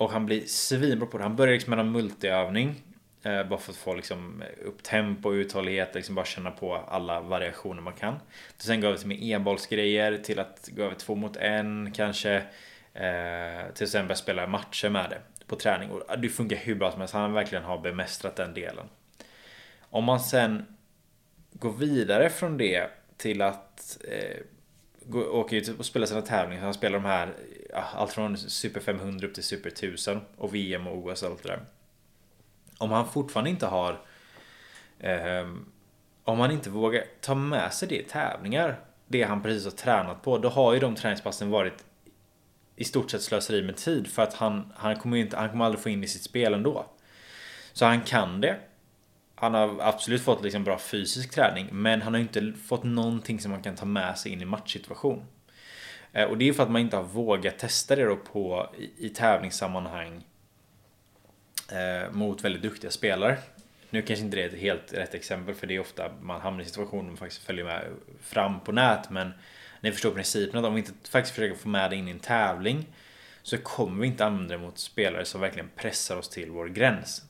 och 0.00 0.10
han 0.10 0.26
blir 0.26 0.46
svinbra 0.46 1.06
på 1.06 1.18
det. 1.18 1.24
Han 1.24 1.36
börjar 1.36 1.54
liksom 1.54 1.70
med 1.70 1.78
en 1.78 1.92
multiövning. 1.92 2.82
Eh, 3.22 3.44
bara 3.44 3.58
för 3.58 3.72
att 3.72 3.76
få 3.76 3.94
liksom 3.94 4.42
upp 4.64 4.82
tempo 4.82 5.28
och 5.28 5.32
uthållighet. 5.32 5.94
Liksom 5.94 6.14
bara 6.14 6.24
känna 6.24 6.50
på 6.50 6.74
alla 6.74 7.20
variationer 7.20 7.82
man 7.82 7.92
kan. 7.92 8.14
Sen 8.56 8.80
går 8.80 8.88
över 8.88 8.98
till 8.98 9.08
med 9.08 9.22
enbollsgrejer, 9.22 10.18
Till 10.18 10.38
att 10.38 10.68
gå 10.72 10.82
över 10.82 10.94
två 10.94 11.14
mot 11.14 11.36
en 11.36 11.92
kanske. 11.92 12.42
Eh, 12.94 13.72
till 13.74 13.88
sen 13.88 14.06
börja 14.06 14.16
spela 14.16 14.46
matcher 14.46 14.88
med 14.88 15.10
det. 15.10 15.46
På 15.46 15.56
träning. 15.56 15.90
Och 15.90 16.18
det 16.18 16.28
funkar 16.28 16.56
hur 16.56 16.74
bra 16.74 16.90
som 16.90 17.00
helst. 17.00 17.14
Han 17.14 17.32
verkligen 17.32 17.64
har 17.64 17.78
bemästrat 17.78 18.36
den 18.36 18.54
delen. 18.54 18.86
Om 19.80 20.04
man 20.04 20.20
sen 20.20 20.76
går 21.52 21.72
vidare 21.72 22.30
från 22.30 22.56
det 22.56 22.90
till 23.16 23.42
att 23.42 23.98
eh, 24.08 24.40
åker 25.14 25.56
ju 25.56 25.62
typ 25.62 25.78
och 25.78 25.86
spelar 25.86 26.06
sina 26.06 26.22
tävlingar. 26.22 26.62
Han 26.62 26.74
spelar 26.74 26.98
de 26.98 27.04
här, 27.04 27.34
allt 27.74 28.12
från 28.12 28.36
Super 28.36 28.80
500 28.80 29.26
upp 29.26 29.34
till 29.34 29.42
Super 29.42 29.70
1000 29.70 30.20
och 30.36 30.54
VM 30.54 30.86
och 30.86 30.96
OS 30.98 31.22
och 31.22 31.30
allt 31.30 31.42
det 31.42 31.48
där. 31.48 31.60
Om 32.78 32.90
han 32.90 33.08
fortfarande 33.08 33.50
inte 33.50 33.66
har 33.66 34.00
eh, 34.98 35.48
om 36.24 36.40
han 36.40 36.50
inte 36.50 36.70
vågar 36.70 37.04
ta 37.20 37.34
med 37.34 37.72
sig 37.72 37.88
det 37.88 38.00
i 38.00 38.04
tävlingar, 38.04 38.80
det 39.06 39.22
han 39.22 39.42
precis 39.42 39.64
har 39.64 39.70
tränat 39.70 40.22
på, 40.22 40.38
då 40.38 40.48
har 40.48 40.74
ju 40.74 40.80
de 40.80 40.94
träningspassen 40.94 41.50
varit 41.50 41.84
i 42.76 42.84
stort 42.84 43.10
sett 43.10 43.22
slöseri 43.22 43.62
med 43.62 43.76
tid 43.76 44.06
för 44.06 44.22
att 44.22 44.34
han, 44.34 44.72
han 44.76 44.96
kommer 44.96 45.16
inte, 45.16 45.36
han 45.36 45.50
kommer 45.50 45.64
aldrig 45.64 45.82
få 45.82 45.88
in 45.88 46.04
i 46.04 46.08
sitt 46.08 46.22
spel 46.22 46.54
ändå. 46.54 46.86
Så 47.72 47.84
han 47.84 48.00
kan 48.00 48.40
det. 48.40 48.56
Han 49.40 49.54
har 49.54 49.76
absolut 49.80 50.22
fått 50.22 50.42
liksom 50.42 50.64
bra 50.64 50.78
fysisk 50.78 51.30
träning 51.30 51.68
men 51.72 52.02
han 52.02 52.14
har 52.14 52.20
inte 52.20 52.52
fått 52.66 52.84
någonting 52.84 53.40
som 53.40 53.50
man 53.50 53.62
kan 53.62 53.76
ta 53.76 53.86
med 53.86 54.18
sig 54.18 54.32
in 54.32 54.42
i 54.42 54.44
matchsituation. 54.44 55.24
Eh, 56.12 56.24
och 56.24 56.38
det 56.38 56.48
är 56.48 56.52
för 56.52 56.62
att 56.62 56.70
man 56.70 56.80
inte 56.80 56.96
har 56.96 57.04
vågat 57.04 57.58
testa 57.58 57.96
det 57.96 58.04
då 58.04 58.16
på 58.16 58.70
i, 58.78 59.06
i 59.06 59.08
tävlingssammanhang 59.08 60.24
eh, 61.72 62.12
mot 62.12 62.44
väldigt 62.44 62.62
duktiga 62.62 62.90
spelare. 62.90 63.38
Nu 63.90 64.02
kanske 64.02 64.24
inte 64.24 64.36
det 64.36 64.42
är 64.42 64.48
ett 64.48 64.60
helt 64.60 64.92
rätt 64.92 65.14
exempel 65.14 65.54
för 65.54 65.66
det 65.66 65.76
är 65.76 65.80
ofta 65.80 66.10
man 66.22 66.40
hamnar 66.40 66.62
i 66.62 66.66
situationer 66.66 67.02
man 67.02 67.16
faktiskt 67.16 67.42
följer 67.42 67.64
med 67.64 67.84
fram 68.22 68.60
på 68.60 68.72
nät 68.72 69.10
men 69.10 69.32
ni 69.80 69.92
förstår 69.92 70.10
principen 70.10 70.58
att 70.58 70.66
om 70.66 70.74
vi 70.74 70.80
inte 70.80 71.08
faktiskt 71.10 71.34
försöker 71.34 71.56
få 71.56 71.68
med 71.68 71.90
det 71.90 71.96
in 71.96 72.08
i 72.08 72.10
en 72.10 72.18
tävling 72.18 72.86
så 73.42 73.58
kommer 73.58 74.00
vi 74.00 74.06
inte 74.06 74.24
använda 74.24 74.56
det 74.56 74.62
mot 74.62 74.78
spelare 74.78 75.24
som 75.24 75.40
verkligen 75.40 75.70
pressar 75.76 76.16
oss 76.16 76.28
till 76.28 76.50
vår 76.50 76.68
gräns. 76.68 77.29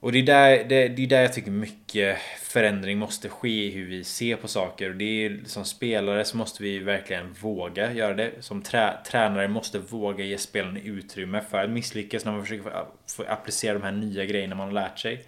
Och 0.00 0.12
det 0.12 0.18
är, 0.18 0.22
där, 0.22 0.64
det, 0.64 0.88
det 0.88 1.02
är 1.02 1.06
där 1.06 1.22
jag 1.22 1.32
tycker 1.32 1.50
mycket 1.50 2.18
förändring 2.38 2.98
måste 2.98 3.28
ske 3.28 3.66
i 3.66 3.70
hur 3.70 3.86
vi 3.86 4.04
ser 4.04 4.36
på 4.36 4.48
saker. 4.48 4.90
Och 4.90 4.96
det 4.96 5.04
är 5.04 5.40
som 5.44 5.64
spelare 5.64 6.24
så 6.24 6.36
måste 6.36 6.62
vi 6.62 6.78
verkligen 6.78 7.32
våga 7.32 7.92
göra 7.92 8.14
det. 8.14 8.32
Som 8.40 8.62
trä, 8.62 8.96
tränare 9.06 9.48
måste 9.48 9.78
våga 9.78 10.24
ge 10.24 10.38
spelarna 10.38 10.80
utrymme 10.80 11.40
för 11.50 11.64
att 11.64 11.70
misslyckas 11.70 12.24
när 12.24 12.32
man 12.32 12.42
försöker 12.42 12.62
få, 12.62 12.86
få 13.16 13.22
applicera 13.22 13.74
de 13.74 13.82
här 13.82 13.92
nya 13.92 14.24
grejerna 14.24 14.54
man 14.54 14.66
har 14.66 14.74
lärt 14.74 14.98
sig. 14.98 15.24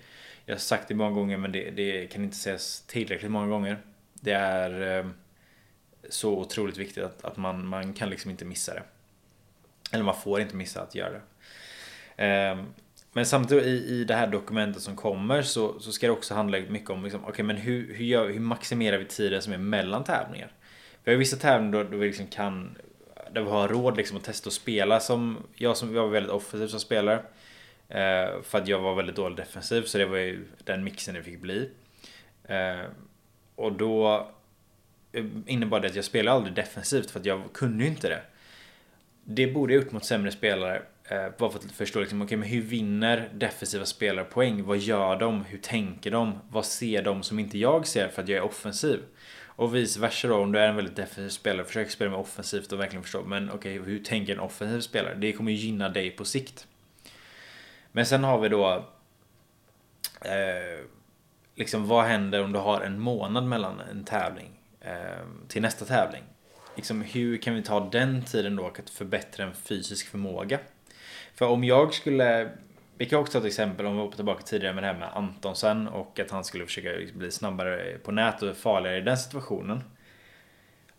Jag 0.46 0.54
har 0.54 0.58
sagt 0.58 0.88
det 0.88 0.94
många 0.94 1.10
gånger 1.10 1.36
men 1.36 1.52
det, 1.52 1.70
det 1.70 2.06
kan 2.12 2.24
inte 2.24 2.36
sägas 2.36 2.80
tillräckligt 2.86 3.30
många 3.30 3.46
gånger. 3.46 3.78
Det 4.14 4.32
är 4.32 4.98
eh, 4.98 5.06
så 6.08 6.38
otroligt 6.38 6.76
viktigt 6.76 7.04
att, 7.04 7.24
att 7.24 7.36
man, 7.36 7.66
man 7.66 7.92
kan 7.92 8.10
liksom 8.10 8.30
inte 8.30 8.44
missa 8.44 8.74
det. 8.74 8.82
Eller 9.92 10.04
man 10.04 10.20
får 10.20 10.40
inte 10.40 10.56
missa 10.56 10.82
att 10.82 10.94
göra 10.94 11.10
det. 11.10 11.20
Ehm, 12.16 12.66
men 13.12 13.26
samtidigt 13.26 13.64
i, 13.64 13.68
i 13.68 14.04
det 14.04 14.14
här 14.14 14.26
dokumentet 14.26 14.82
som 14.82 14.96
kommer 14.96 15.42
så, 15.42 15.80
så 15.80 15.92
ska 15.92 16.06
det 16.06 16.12
också 16.12 16.34
handla 16.34 16.58
mycket 16.68 16.90
om 16.90 17.04
liksom, 17.04 17.24
okay, 17.24 17.44
men 17.44 17.56
hur, 17.56 17.94
hur, 17.94 18.04
gör, 18.04 18.28
hur 18.28 18.40
maximerar 18.40 18.98
vi 18.98 19.04
tiden 19.04 19.42
som 19.42 19.52
är 19.52 19.58
mellan 19.58 20.04
tävlingar? 20.04 20.52
Vi 21.04 21.12
har 21.12 21.18
vissa 21.18 21.36
tävlingar 21.36 21.72
då, 21.72 21.90
då 21.90 21.96
vi 21.96 22.06
liksom 22.06 22.26
kan 22.26 22.76
där 23.32 23.42
vi 23.42 23.50
har 23.50 23.68
råd 23.68 23.96
liksom 23.96 24.16
att 24.16 24.24
testa 24.24 24.48
att 24.48 24.52
spela 24.52 25.00
som 25.00 25.38
jag 25.54 25.76
som 25.76 25.94
jag 25.94 26.02
var 26.02 26.10
väldigt 26.10 26.32
offensiv 26.32 26.66
som 26.66 26.80
spelare. 26.80 27.22
Eh, 27.88 28.42
för 28.42 28.58
att 28.58 28.68
jag 28.68 28.78
var 28.78 28.94
väldigt 28.94 29.16
dålig 29.16 29.36
defensiv 29.36 29.82
så 29.82 29.98
det 29.98 30.06
var 30.06 30.16
ju 30.16 30.44
den 30.64 30.84
mixen 30.84 31.14
det 31.14 31.22
fick 31.22 31.40
bli. 31.40 31.70
Eh, 32.44 32.80
och 33.54 33.72
då 33.72 34.28
eh, 35.12 35.24
innebar 35.46 35.80
det 35.80 35.88
att 35.88 35.96
jag 35.96 36.04
spelade 36.04 36.36
aldrig 36.36 36.54
defensivt 36.54 37.10
för 37.10 37.20
att 37.20 37.26
jag 37.26 37.42
kunde 37.52 37.84
ju 37.84 37.90
inte 37.90 38.08
det. 38.08 38.22
Det 39.24 39.46
borde 39.46 39.74
jag 39.74 39.82
gjort 39.82 39.92
mot 39.92 40.04
sämre 40.04 40.30
spelare 40.32 40.82
Eh, 41.12 41.28
bara 41.38 41.50
för 41.50 41.58
att 41.58 41.72
förstå 41.72 42.00
liksom, 42.00 42.22
okay, 42.22 42.36
men 42.36 42.48
hur 42.48 42.62
vinner 42.62 43.28
defensiva 43.34 43.84
spelare 43.84 44.24
poäng? 44.24 44.64
Vad 44.64 44.78
gör 44.78 45.16
de? 45.16 45.44
Hur 45.44 45.58
tänker 45.58 46.10
de? 46.10 46.38
Vad 46.48 46.64
ser 46.64 47.02
de 47.02 47.22
som 47.22 47.38
inte 47.38 47.58
jag 47.58 47.86
ser 47.86 48.08
för 48.08 48.22
att 48.22 48.28
jag 48.28 48.38
är 48.38 48.42
offensiv? 48.42 49.00
Och 49.46 49.74
vice 49.74 50.00
versa 50.00 50.28
då, 50.28 50.36
om 50.36 50.52
du 50.52 50.58
är 50.58 50.68
en 50.68 50.76
väldigt 50.76 50.96
defensiv 50.96 51.28
spelare, 51.28 51.66
försök 51.66 51.90
spela 51.90 52.10
med 52.10 52.20
offensivt 52.20 52.72
och 52.72 52.80
verkligen 52.80 53.02
förstå. 53.02 53.22
Men 53.22 53.50
okej, 53.50 53.80
okay, 53.80 53.92
hur 53.92 54.04
tänker 54.04 54.32
en 54.32 54.40
offensiv 54.40 54.80
spelare? 54.80 55.14
Det 55.14 55.32
kommer 55.32 55.52
gynna 55.52 55.88
dig 55.88 56.10
på 56.10 56.24
sikt. 56.24 56.66
Men 57.92 58.06
sen 58.06 58.24
har 58.24 58.38
vi 58.38 58.48
då... 58.48 58.84
Eh, 60.20 60.84
liksom 61.54 61.88
vad 61.88 62.04
händer 62.04 62.44
om 62.44 62.52
du 62.52 62.58
har 62.58 62.80
en 62.80 63.00
månad 63.00 63.44
mellan 63.44 63.80
en 63.80 64.04
tävling 64.04 64.50
eh, 64.80 65.26
till 65.48 65.62
nästa 65.62 65.84
tävling? 65.84 66.22
Liksom, 66.76 67.02
hur 67.02 67.36
kan 67.36 67.54
vi 67.54 67.62
ta 67.62 67.90
den 67.90 68.24
tiden 68.24 68.56
då 68.56 68.66
att 68.66 68.90
förbättra 68.90 69.44
en 69.44 69.54
fysisk 69.54 70.08
förmåga? 70.08 70.58
För 71.34 71.46
om 71.46 71.64
jag 71.64 71.94
skulle 71.94 72.50
vi 73.02 73.08
kan 73.08 73.18
också 73.18 73.32
ta 73.32 73.38
ett 73.38 73.44
exempel 73.44 73.86
om 73.86 73.94
vi 73.94 74.00
hoppar 74.00 74.16
tillbaka 74.16 74.42
tidigare 74.42 74.74
med 74.74 74.82
det 74.84 74.86
här 74.86 74.98
med 74.98 75.16
Antonsen 75.16 75.88
och 75.88 76.20
att 76.20 76.30
han 76.30 76.44
skulle 76.44 76.66
försöka 76.66 77.12
bli 77.14 77.30
snabbare 77.30 77.98
på 77.98 78.12
nät 78.12 78.42
och 78.42 78.56
farligare 78.56 78.98
i 78.98 79.00
den 79.00 79.18
situationen. 79.18 79.84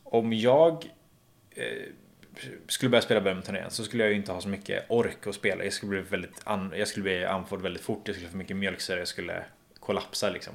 Om 0.04 0.34
jag 0.34 0.86
eh, 1.52 1.90
skulle 2.68 2.90
börja 2.90 3.02
spela 3.02 3.22
badminton 3.22 3.56
igen 3.56 3.72
så 3.72 3.84
skulle 3.84 4.04
jag 4.04 4.12
ju 4.12 4.18
inte 4.18 4.32
ha 4.32 4.42
så 4.42 4.50
mycket 4.50 4.86
ork 4.90 5.28
att 5.28 5.36
spela. 5.36 5.64
Jag 5.64 5.74
skulle 5.74 5.90
bli 5.90 6.02
väldigt 6.02 6.42
an 6.44 6.74
jag 6.76 6.88
skulle 6.88 7.04
bli 7.04 7.26
andfådd 7.26 7.62
väldigt 7.62 7.84
fort. 7.84 8.02
Jag 8.06 8.16
skulle 8.16 8.30
få 8.30 8.38
mycket 8.38 8.58
mjölksyra. 8.58 9.00
Jag 9.00 9.08
skulle 9.08 9.44
kollapsa 9.80 10.30
liksom. 10.30 10.54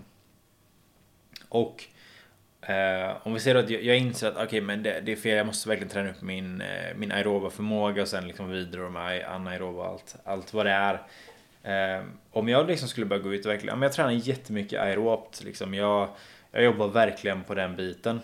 Och 1.49 1.85
Uh, 2.63 3.27
om 3.27 3.35
vi 3.35 3.41
säger 3.41 3.57
att 3.57 3.71
jag, 3.71 3.83
jag 3.83 3.97
inser 3.97 4.29
att 4.29 4.47
okay, 4.47 4.61
men 4.61 4.83
det, 4.83 5.01
det, 5.01 5.13
är 5.13 5.17
fel, 5.17 5.37
jag 5.37 5.47
måste 5.47 5.69
verkligen 5.69 5.93
träna 5.93 6.11
upp 6.11 6.23
min, 6.23 6.63
uh, 6.63 6.97
min 6.97 7.13
aeroba 7.13 7.51
förmåga 7.51 8.03
och 8.03 8.09
sen 8.09 8.27
liksom 8.29 8.51
vidare 8.51 8.91
med 8.91 9.25
anaeroba 9.25 9.83
och 9.83 9.87
allt, 9.87 10.17
allt 10.25 10.55
vad 10.55 10.67
det 10.67 10.73
är. 10.73 10.95
Uh, 11.99 12.07
om 12.31 12.49
jag 12.49 12.67
liksom 12.67 12.89
skulle 12.89 13.07
börja 13.07 13.23
gå 13.23 13.35
ut 13.35 13.47
och 13.47 13.53
verkligen, 13.53 13.75
om 13.75 13.83
jag 13.83 13.93
tränar 13.93 14.11
jättemycket 14.11 14.81
aerobt, 14.81 15.45
liksom, 15.45 15.75
jag, 15.75 16.09
jag 16.51 16.65
jobbar 16.65 16.89
verkligen 16.89 17.45
på 17.45 17.55
den 17.55 17.77
biten. 17.77 18.21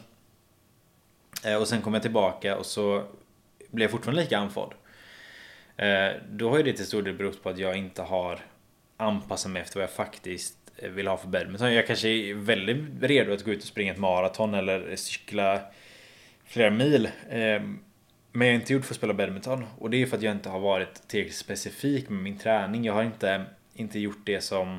och 1.60 1.68
sen 1.68 1.82
kommer 1.82 1.96
jag 1.96 2.02
tillbaka 2.02 2.56
och 2.56 2.66
så 2.66 3.04
blir 3.70 3.84
jag 3.84 3.90
fortfarande 3.90 4.22
lika 4.22 4.38
andfådd. 4.38 4.74
då 6.28 6.50
har 6.50 6.56
ju 6.56 6.62
det 6.62 6.72
till 6.72 6.86
stor 6.86 7.02
del 7.02 7.14
berott 7.14 7.42
på 7.42 7.48
att 7.48 7.58
jag 7.58 7.76
inte 7.76 8.02
har 8.02 8.40
anpassat 8.96 9.52
mig 9.52 9.62
efter 9.62 9.76
vad 9.76 9.82
jag 9.82 9.90
faktiskt 9.90 10.63
vill 10.82 11.06
ha 11.06 11.16
för 11.16 11.28
badminton. 11.28 11.72
Jag 11.72 11.86
kanske 11.86 12.08
är 12.08 12.34
väldigt 12.34 12.78
redo 13.00 13.32
att 13.32 13.44
gå 13.44 13.50
ut 13.50 13.58
och 13.58 13.68
springa 13.68 13.92
ett 13.92 13.98
maraton 13.98 14.54
eller 14.54 14.96
cykla 14.96 15.60
flera 16.44 16.70
mil. 16.70 17.08
Ehm, 17.30 17.78
men 18.32 18.46
jag 18.46 18.54
är 18.54 18.60
inte 18.60 18.72
gjort 18.72 18.84
för 18.84 18.94
att 18.94 18.96
spela 18.96 19.14
badminton. 19.14 19.64
Och 19.78 19.90
det 19.90 20.02
är 20.02 20.06
för 20.06 20.16
att 20.16 20.22
jag 20.22 20.32
inte 20.32 20.48
har 20.48 20.60
varit 20.60 21.08
tillräckligt 21.08 21.36
specifik 21.36 22.08
med 22.08 22.22
min 22.22 22.38
träning. 22.38 22.84
Jag 22.84 22.94
har 22.94 23.02
inte, 23.02 23.44
inte 23.74 23.98
gjort 23.98 24.20
det 24.24 24.40
som... 24.40 24.78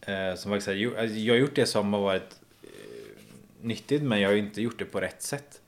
Eh, 0.00 0.34
som 0.34 0.52
faktiskt, 0.52 0.68
alltså, 0.68 1.16
jag 1.16 1.34
har 1.34 1.38
gjort 1.38 1.54
det 1.54 1.66
som 1.66 1.92
har 1.92 2.00
varit 2.00 2.40
eh, 2.62 2.68
nyttigt 3.60 4.02
men 4.02 4.20
jag 4.20 4.28
har 4.28 4.36
inte 4.36 4.62
gjort 4.62 4.78
det 4.78 4.84
på 4.84 5.00
rätt 5.00 5.22
sätt. 5.22 5.60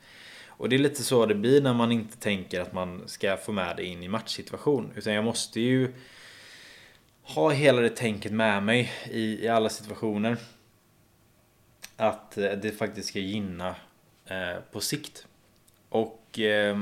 Och 0.47 0.69
det 0.69 0.77
är 0.77 0.79
lite 0.79 1.03
så 1.03 1.27
det 1.27 1.35
blir 1.35 1.63
när 1.63 1.75
man 1.75 1.93
inte 1.93 2.19
tänker 2.19 2.61
att 2.61 2.73
man 2.73 3.09
ska 3.09 3.37
få 3.37 3.53
med 3.53 3.77
det 3.77 3.85
in 3.85 4.03
i 4.03 4.09
matchsituation. 4.09 4.93
Utan 4.97 5.13
jag 5.13 5.25
måste 5.25 5.61
ju 5.61 5.93
ha 7.29 7.51
hela 7.51 7.81
det 7.81 7.97
tänket 7.97 8.33
med 8.33 8.63
mig 8.63 8.93
i, 9.11 9.45
i 9.45 9.49
alla 9.49 9.69
situationer. 9.69 10.37
Att 11.97 12.39
eh, 12.39 12.51
det 12.53 12.71
faktiskt 12.71 13.09
ska 13.09 13.19
gynna 13.19 13.77
eh, 14.27 14.57
på 14.73 14.81
sikt. 14.81 15.27
Och 15.89 16.39
eh, 16.39 16.77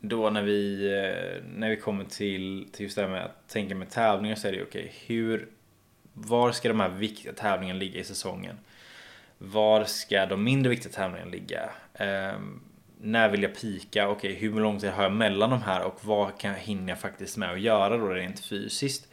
då 0.00 0.30
när 0.30 0.42
vi, 0.42 0.86
eh, 0.86 1.44
när 1.54 1.70
vi 1.70 1.76
kommer 1.76 2.04
till, 2.04 2.68
till 2.72 2.84
just 2.84 2.96
det 2.96 3.02
här 3.02 3.08
med 3.08 3.24
att 3.24 3.48
tänka 3.48 3.74
med 3.74 3.90
tävlingar 3.90 4.36
så 4.36 4.48
är 4.48 4.52
det 4.52 4.62
okej, 4.62 4.82
okay, 4.82 4.92
hur, 5.06 5.48
var 6.12 6.52
ska 6.52 6.68
de 6.68 6.80
här 6.80 6.88
viktiga 6.88 7.32
tävlingarna 7.32 7.78
ligga 7.78 8.00
i 8.00 8.04
säsongen? 8.04 8.58
Var 9.38 9.84
ska 9.84 10.26
de 10.26 10.44
mindre 10.44 10.70
viktiga 10.70 10.92
tävlingarna 10.92 11.30
ligga? 11.30 11.70
Eh, 11.94 12.38
när 13.00 13.28
vill 13.28 13.42
jag 13.42 13.54
pika? 13.54 14.08
Okej, 14.08 14.30
okay, 14.30 14.40
hur 14.40 14.60
lång 14.60 14.80
tid 14.80 14.90
har 14.90 15.02
jag 15.02 15.12
mellan 15.12 15.50
de 15.50 15.62
här 15.62 15.82
och 15.82 15.98
vad 16.04 16.38
kan 16.38 16.50
jag 16.50 16.58
hinna 16.58 16.96
faktiskt 16.96 17.36
med 17.36 17.50
att 17.50 17.60
göra 17.60 17.96
då 17.96 18.08
rent 18.08 18.40
fysiskt? 18.40 19.08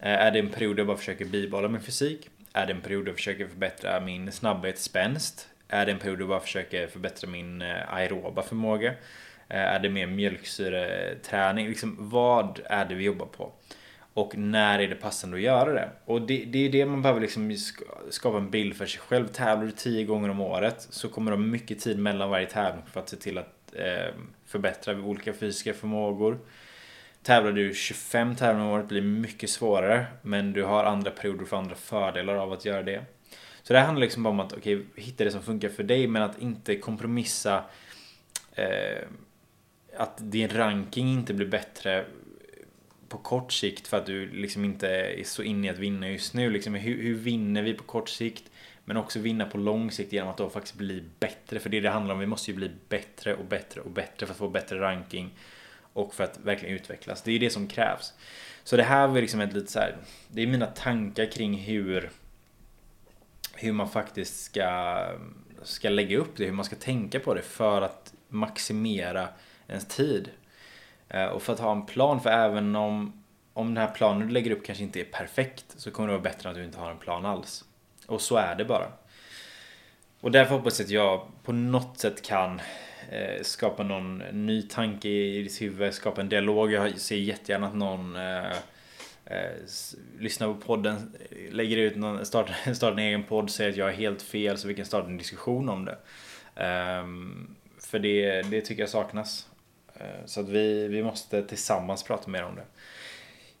Eh, 0.00 0.12
är 0.12 0.30
det 0.30 0.38
en 0.38 0.48
period 0.48 0.78
jag 0.78 0.86
bara 0.86 0.96
försöker 0.96 1.24
bibehålla 1.24 1.68
min 1.68 1.80
fysik? 1.80 2.30
Är 2.52 2.66
det 2.66 2.72
en 2.72 2.80
period 2.80 3.08
jag 3.08 3.14
försöker 3.14 3.46
förbättra 3.46 4.00
min 4.00 4.32
snabbhet, 4.32 4.78
spänst? 4.78 5.48
Är 5.68 5.86
det 5.86 5.92
en 5.92 5.98
period 5.98 6.20
jag 6.20 6.28
bara 6.28 6.40
försöker 6.40 6.86
förbättra 6.86 7.30
min 7.30 7.62
eh, 7.62 7.94
aeroba 7.94 8.42
förmåga? 8.42 8.88
Eh, 9.48 9.60
är 9.60 9.78
det 9.78 9.88
mer 9.88 10.06
mjölksyreträning? 10.06 11.68
Liksom, 11.68 11.96
vad 11.98 12.60
är 12.64 12.84
det 12.84 12.94
vi 12.94 13.04
jobbar 13.04 13.26
på? 13.26 13.52
Och 14.16 14.38
när 14.38 14.78
är 14.78 14.88
det 14.88 14.94
passande 14.94 15.36
att 15.36 15.42
göra 15.42 15.72
det? 15.72 15.90
Och 16.04 16.22
det, 16.22 16.44
det 16.44 16.58
är 16.58 16.68
det 16.68 16.86
man 16.86 17.02
behöver 17.02 17.20
liksom 17.20 17.56
skapa 18.10 18.36
en 18.38 18.50
bild 18.50 18.76
för 18.76 18.86
sig 18.86 19.00
själv. 19.00 19.26
Tävlar 19.26 19.66
du 19.66 19.72
10 19.72 20.04
gånger 20.04 20.28
om 20.28 20.40
året 20.40 20.86
så 20.90 21.08
kommer 21.08 21.30
du 21.30 21.36
ha 21.36 21.44
mycket 21.44 21.80
tid 21.80 21.98
mellan 21.98 22.30
varje 22.30 22.46
tävling 22.46 22.82
för 22.92 23.00
att 23.00 23.08
se 23.08 23.16
till 23.16 23.38
att 23.38 23.72
eh, 23.72 24.14
förbättra 24.46 24.94
olika 24.94 25.32
fysiska 25.32 25.74
förmågor. 25.74 26.38
Tävlar 27.22 27.52
du 27.52 27.74
25 27.74 28.36
tävlingar 28.36 28.66
om 28.66 28.72
året 28.72 28.88
blir 28.88 29.00
det 29.00 29.06
mycket 29.06 29.50
svårare 29.50 30.06
men 30.22 30.52
du 30.52 30.64
har 30.64 30.84
andra 30.84 31.10
perioder 31.10 31.44
för 31.44 31.56
andra 31.56 31.74
fördelar 31.74 32.34
av 32.34 32.52
att 32.52 32.64
göra 32.64 32.82
det. 32.82 33.04
Så 33.62 33.72
det 33.72 33.80
handlar 33.80 34.00
liksom 34.00 34.22
bara 34.22 34.30
om 34.30 34.40
att 34.40 34.52
okay, 34.52 34.82
hitta 34.94 35.24
det 35.24 35.30
som 35.30 35.42
funkar 35.42 35.68
för 35.68 35.82
dig 35.82 36.06
men 36.06 36.22
att 36.22 36.42
inte 36.42 36.76
kompromissa 36.76 37.64
eh, 38.52 39.08
att 39.96 40.18
din 40.18 40.48
ranking 40.48 41.08
inte 41.08 41.34
blir 41.34 41.46
bättre 41.46 42.04
på 43.08 43.18
kort 43.18 43.52
sikt 43.52 43.88
för 43.88 43.96
att 43.96 44.06
du 44.06 44.30
liksom 44.32 44.64
inte 44.64 44.88
är 44.88 45.24
så 45.24 45.42
inne 45.42 45.66
i 45.66 45.70
att 45.70 45.78
vinna 45.78 46.10
just 46.10 46.34
nu. 46.34 46.50
Liksom, 46.50 46.74
hur, 46.74 47.02
hur 47.02 47.14
vinner 47.14 47.62
vi 47.62 47.74
på 47.74 47.84
kort 47.84 48.08
sikt? 48.08 48.50
Men 48.84 48.96
också 48.96 49.18
vinna 49.18 49.46
på 49.46 49.58
lång 49.58 49.90
sikt 49.90 50.12
genom 50.12 50.30
att 50.30 50.36
då 50.36 50.50
faktiskt 50.50 50.74
bli 50.74 51.04
bättre. 51.18 51.58
För 51.58 51.70
det 51.70 51.80
det 51.80 51.90
handlar 51.90 52.14
om. 52.14 52.20
Vi 52.20 52.26
måste 52.26 52.50
ju 52.50 52.56
bli 52.56 52.70
bättre 52.88 53.34
och 53.34 53.44
bättre 53.44 53.80
och 53.80 53.90
bättre 53.90 54.26
för 54.26 54.32
att 54.32 54.38
få 54.38 54.48
bättre 54.48 54.80
ranking. 54.80 55.34
Och 55.92 56.14
för 56.14 56.24
att 56.24 56.38
verkligen 56.42 56.74
utvecklas. 56.74 57.22
Det 57.22 57.32
är 57.32 57.38
det 57.38 57.50
som 57.50 57.68
krävs. 57.68 58.12
Så 58.64 58.76
det 58.76 58.82
här 58.82 59.06
var 59.06 59.20
liksom 59.20 59.40
ett 59.40 59.52
lite 59.52 59.72
så 59.72 59.78
här, 59.78 59.96
Det 60.28 60.42
är 60.42 60.46
mina 60.46 60.66
tankar 60.66 61.32
kring 61.32 61.54
hur 61.54 62.10
hur 63.56 63.72
man 63.72 63.88
faktiskt 63.88 64.44
ska, 64.44 64.98
ska 65.62 65.88
lägga 65.88 66.18
upp 66.18 66.36
det, 66.36 66.44
hur 66.44 66.52
man 66.52 66.64
ska 66.64 66.76
tänka 66.76 67.20
på 67.20 67.34
det 67.34 67.42
för 67.42 67.82
att 67.82 68.14
maximera 68.28 69.28
ens 69.68 69.86
tid. 69.86 70.30
Eh, 71.08 71.26
och 71.26 71.42
för 71.42 71.52
att 71.52 71.60
ha 71.60 71.72
en 71.72 71.86
plan, 71.86 72.20
för 72.20 72.30
även 72.30 72.76
om, 72.76 73.22
om 73.52 73.74
den 73.74 73.86
här 73.86 73.94
planen 73.94 74.26
du 74.26 74.34
lägger 74.34 74.50
upp 74.50 74.64
kanske 74.66 74.84
inte 74.84 75.00
är 75.00 75.04
perfekt 75.04 75.64
så 75.76 75.90
kommer 75.90 76.08
det 76.08 76.12
vara 76.12 76.22
bättre 76.22 76.48
att 76.48 76.54
du 76.54 76.64
inte 76.64 76.78
har 76.78 76.90
en 76.90 76.98
plan 76.98 77.26
alls. 77.26 77.64
Och 78.06 78.20
så 78.20 78.36
är 78.36 78.54
det 78.54 78.64
bara. 78.64 78.86
Och 80.20 80.30
därför 80.30 80.54
hoppas 80.54 80.80
jag 80.80 80.84
att 80.84 80.90
jag 80.90 81.28
på 81.42 81.52
något 81.52 81.98
sätt 81.98 82.22
kan 82.22 82.60
eh, 83.10 83.42
skapa 83.42 83.82
någon 83.82 84.18
ny 84.18 84.62
tanke 84.62 85.08
i 85.08 85.42
ditt 85.42 85.62
huvud, 85.62 85.94
skapa 85.94 86.20
en 86.20 86.28
dialog. 86.28 86.72
Jag 86.72 86.98
ser 86.98 87.16
jättegärna 87.16 87.66
att 87.66 87.74
någon 87.74 88.16
eh, 88.16 88.50
eh, 89.24 89.50
lyssnar 90.18 90.46
på 90.46 90.54
podden, 90.54 91.16
lägger 91.50 91.76
ut 91.76 91.96
någon, 91.96 92.26
startar, 92.26 92.74
startar 92.74 92.92
en 92.92 93.06
egen 93.06 93.24
podd, 93.24 93.50
säger 93.50 93.70
att 93.70 93.76
jag 93.76 93.88
är 93.88 93.94
helt 93.94 94.22
fel 94.22 94.58
så 94.58 94.68
vi 94.68 94.74
kan 94.74 94.84
starta 94.84 95.08
en 95.08 95.16
diskussion 95.16 95.68
om 95.68 95.84
det. 95.84 95.98
Um, 97.00 97.56
för 97.78 97.98
det, 97.98 98.42
det 98.42 98.60
tycker 98.60 98.82
jag 98.82 98.90
saknas. 98.90 99.48
Eh, 100.00 100.26
så 100.26 100.40
att 100.40 100.48
vi, 100.48 100.88
vi 100.88 101.02
måste 101.02 101.42
tillsammans 101.42 102.02
prata 102.02 102.30
mer 102.30 102.44
om 102.44 102.54
det. 102.56 102.64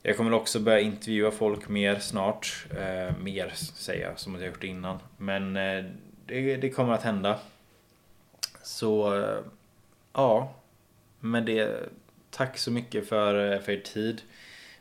Jag 0.02 0.16
kommer 0.16 0.32
också 0.32 0.60
börja 0.60 0.80
intervjua 0.80 1.30
folk 1.30 1.68
mer 1.68 1.98
snart. 1.98 2.66
Eh, 2.70 3.16
mer 3.18 3.52
säger 3.54 4.08
jag, 4.08 4.18
som 4.18 4.34
jag 4.34 4.42
jag 4.42 4.48
gjort 4.48 4.64
innan. 4.64 4.98
Men 5.16 5.56
eh, 5.56 5.84
det, 6.26 6.56
det 6.56 6.70
kommer 6.70 6.92
att 6.92 7.02
hända. 7.02 7.38
Så 8.62 9.22
eh, 9.22 9.38
ja, 10.12 10.54
men 11.20 11.44
det 11.44 11.88
tack 12.30 12.58
så 12.58 12.70
mycket 12.70 13.08
för, 13.08 13.52
eh, 13.52 13.60
för 13.60 13.72
er 13.72 13.80
tid. 13.80 14.22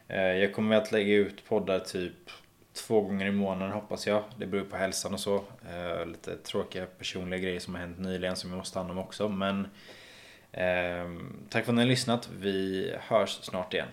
Eh, 0.08 0.20
jag 0.22 0.54
kommer 0.54 0.76
att 0.76 0.92
lägga 0.92 1.16
ut 1.16 1.46
poddar 1.46 1.80
typ 1.80 2.30
två 2.74 3.02
gånger 3.02 3.26
i 3.26 3.32
månaden 3.32 3.74
hoppas 3.74 4.08
jag. 4.08 4.24
Det 4.38 4.46
beror 4.46 4.64
på 4.64 4.78
hälsan 4.78 5.14
och 5.14 5.20
så. 5.20 5.36
Eh, 5.70 6.06
lite 6.06 6.38
tråkiga 6.38 6.86
personliga 6.86 7.40
grejer 7.40 7.60
som 7.60 7.76
har 7.76 7.82
hänt 7.82 8.00
nyligen 8.00 8.36
som 8.36 8.50
jag 8.50 8.58
måste 8.58 8.74
ta 8.74 8.80
hand 8.80 8.92
om 8.92 8.98
också. 8.98 9.30
Men 9.30 9.60
eh, 9.60 9.68
Ehm, 10.58 11.34
tack 11.50 11.66
för 11.66 11.72
att 11.72 11.76
ni 11.76 11.82
har 11.82 11.88
lyssnat. 11.90 12.30
Vi 12.40 12.92
hörs 13.00 13.30
snart 13.30 13.74
igen. 13.74 13.88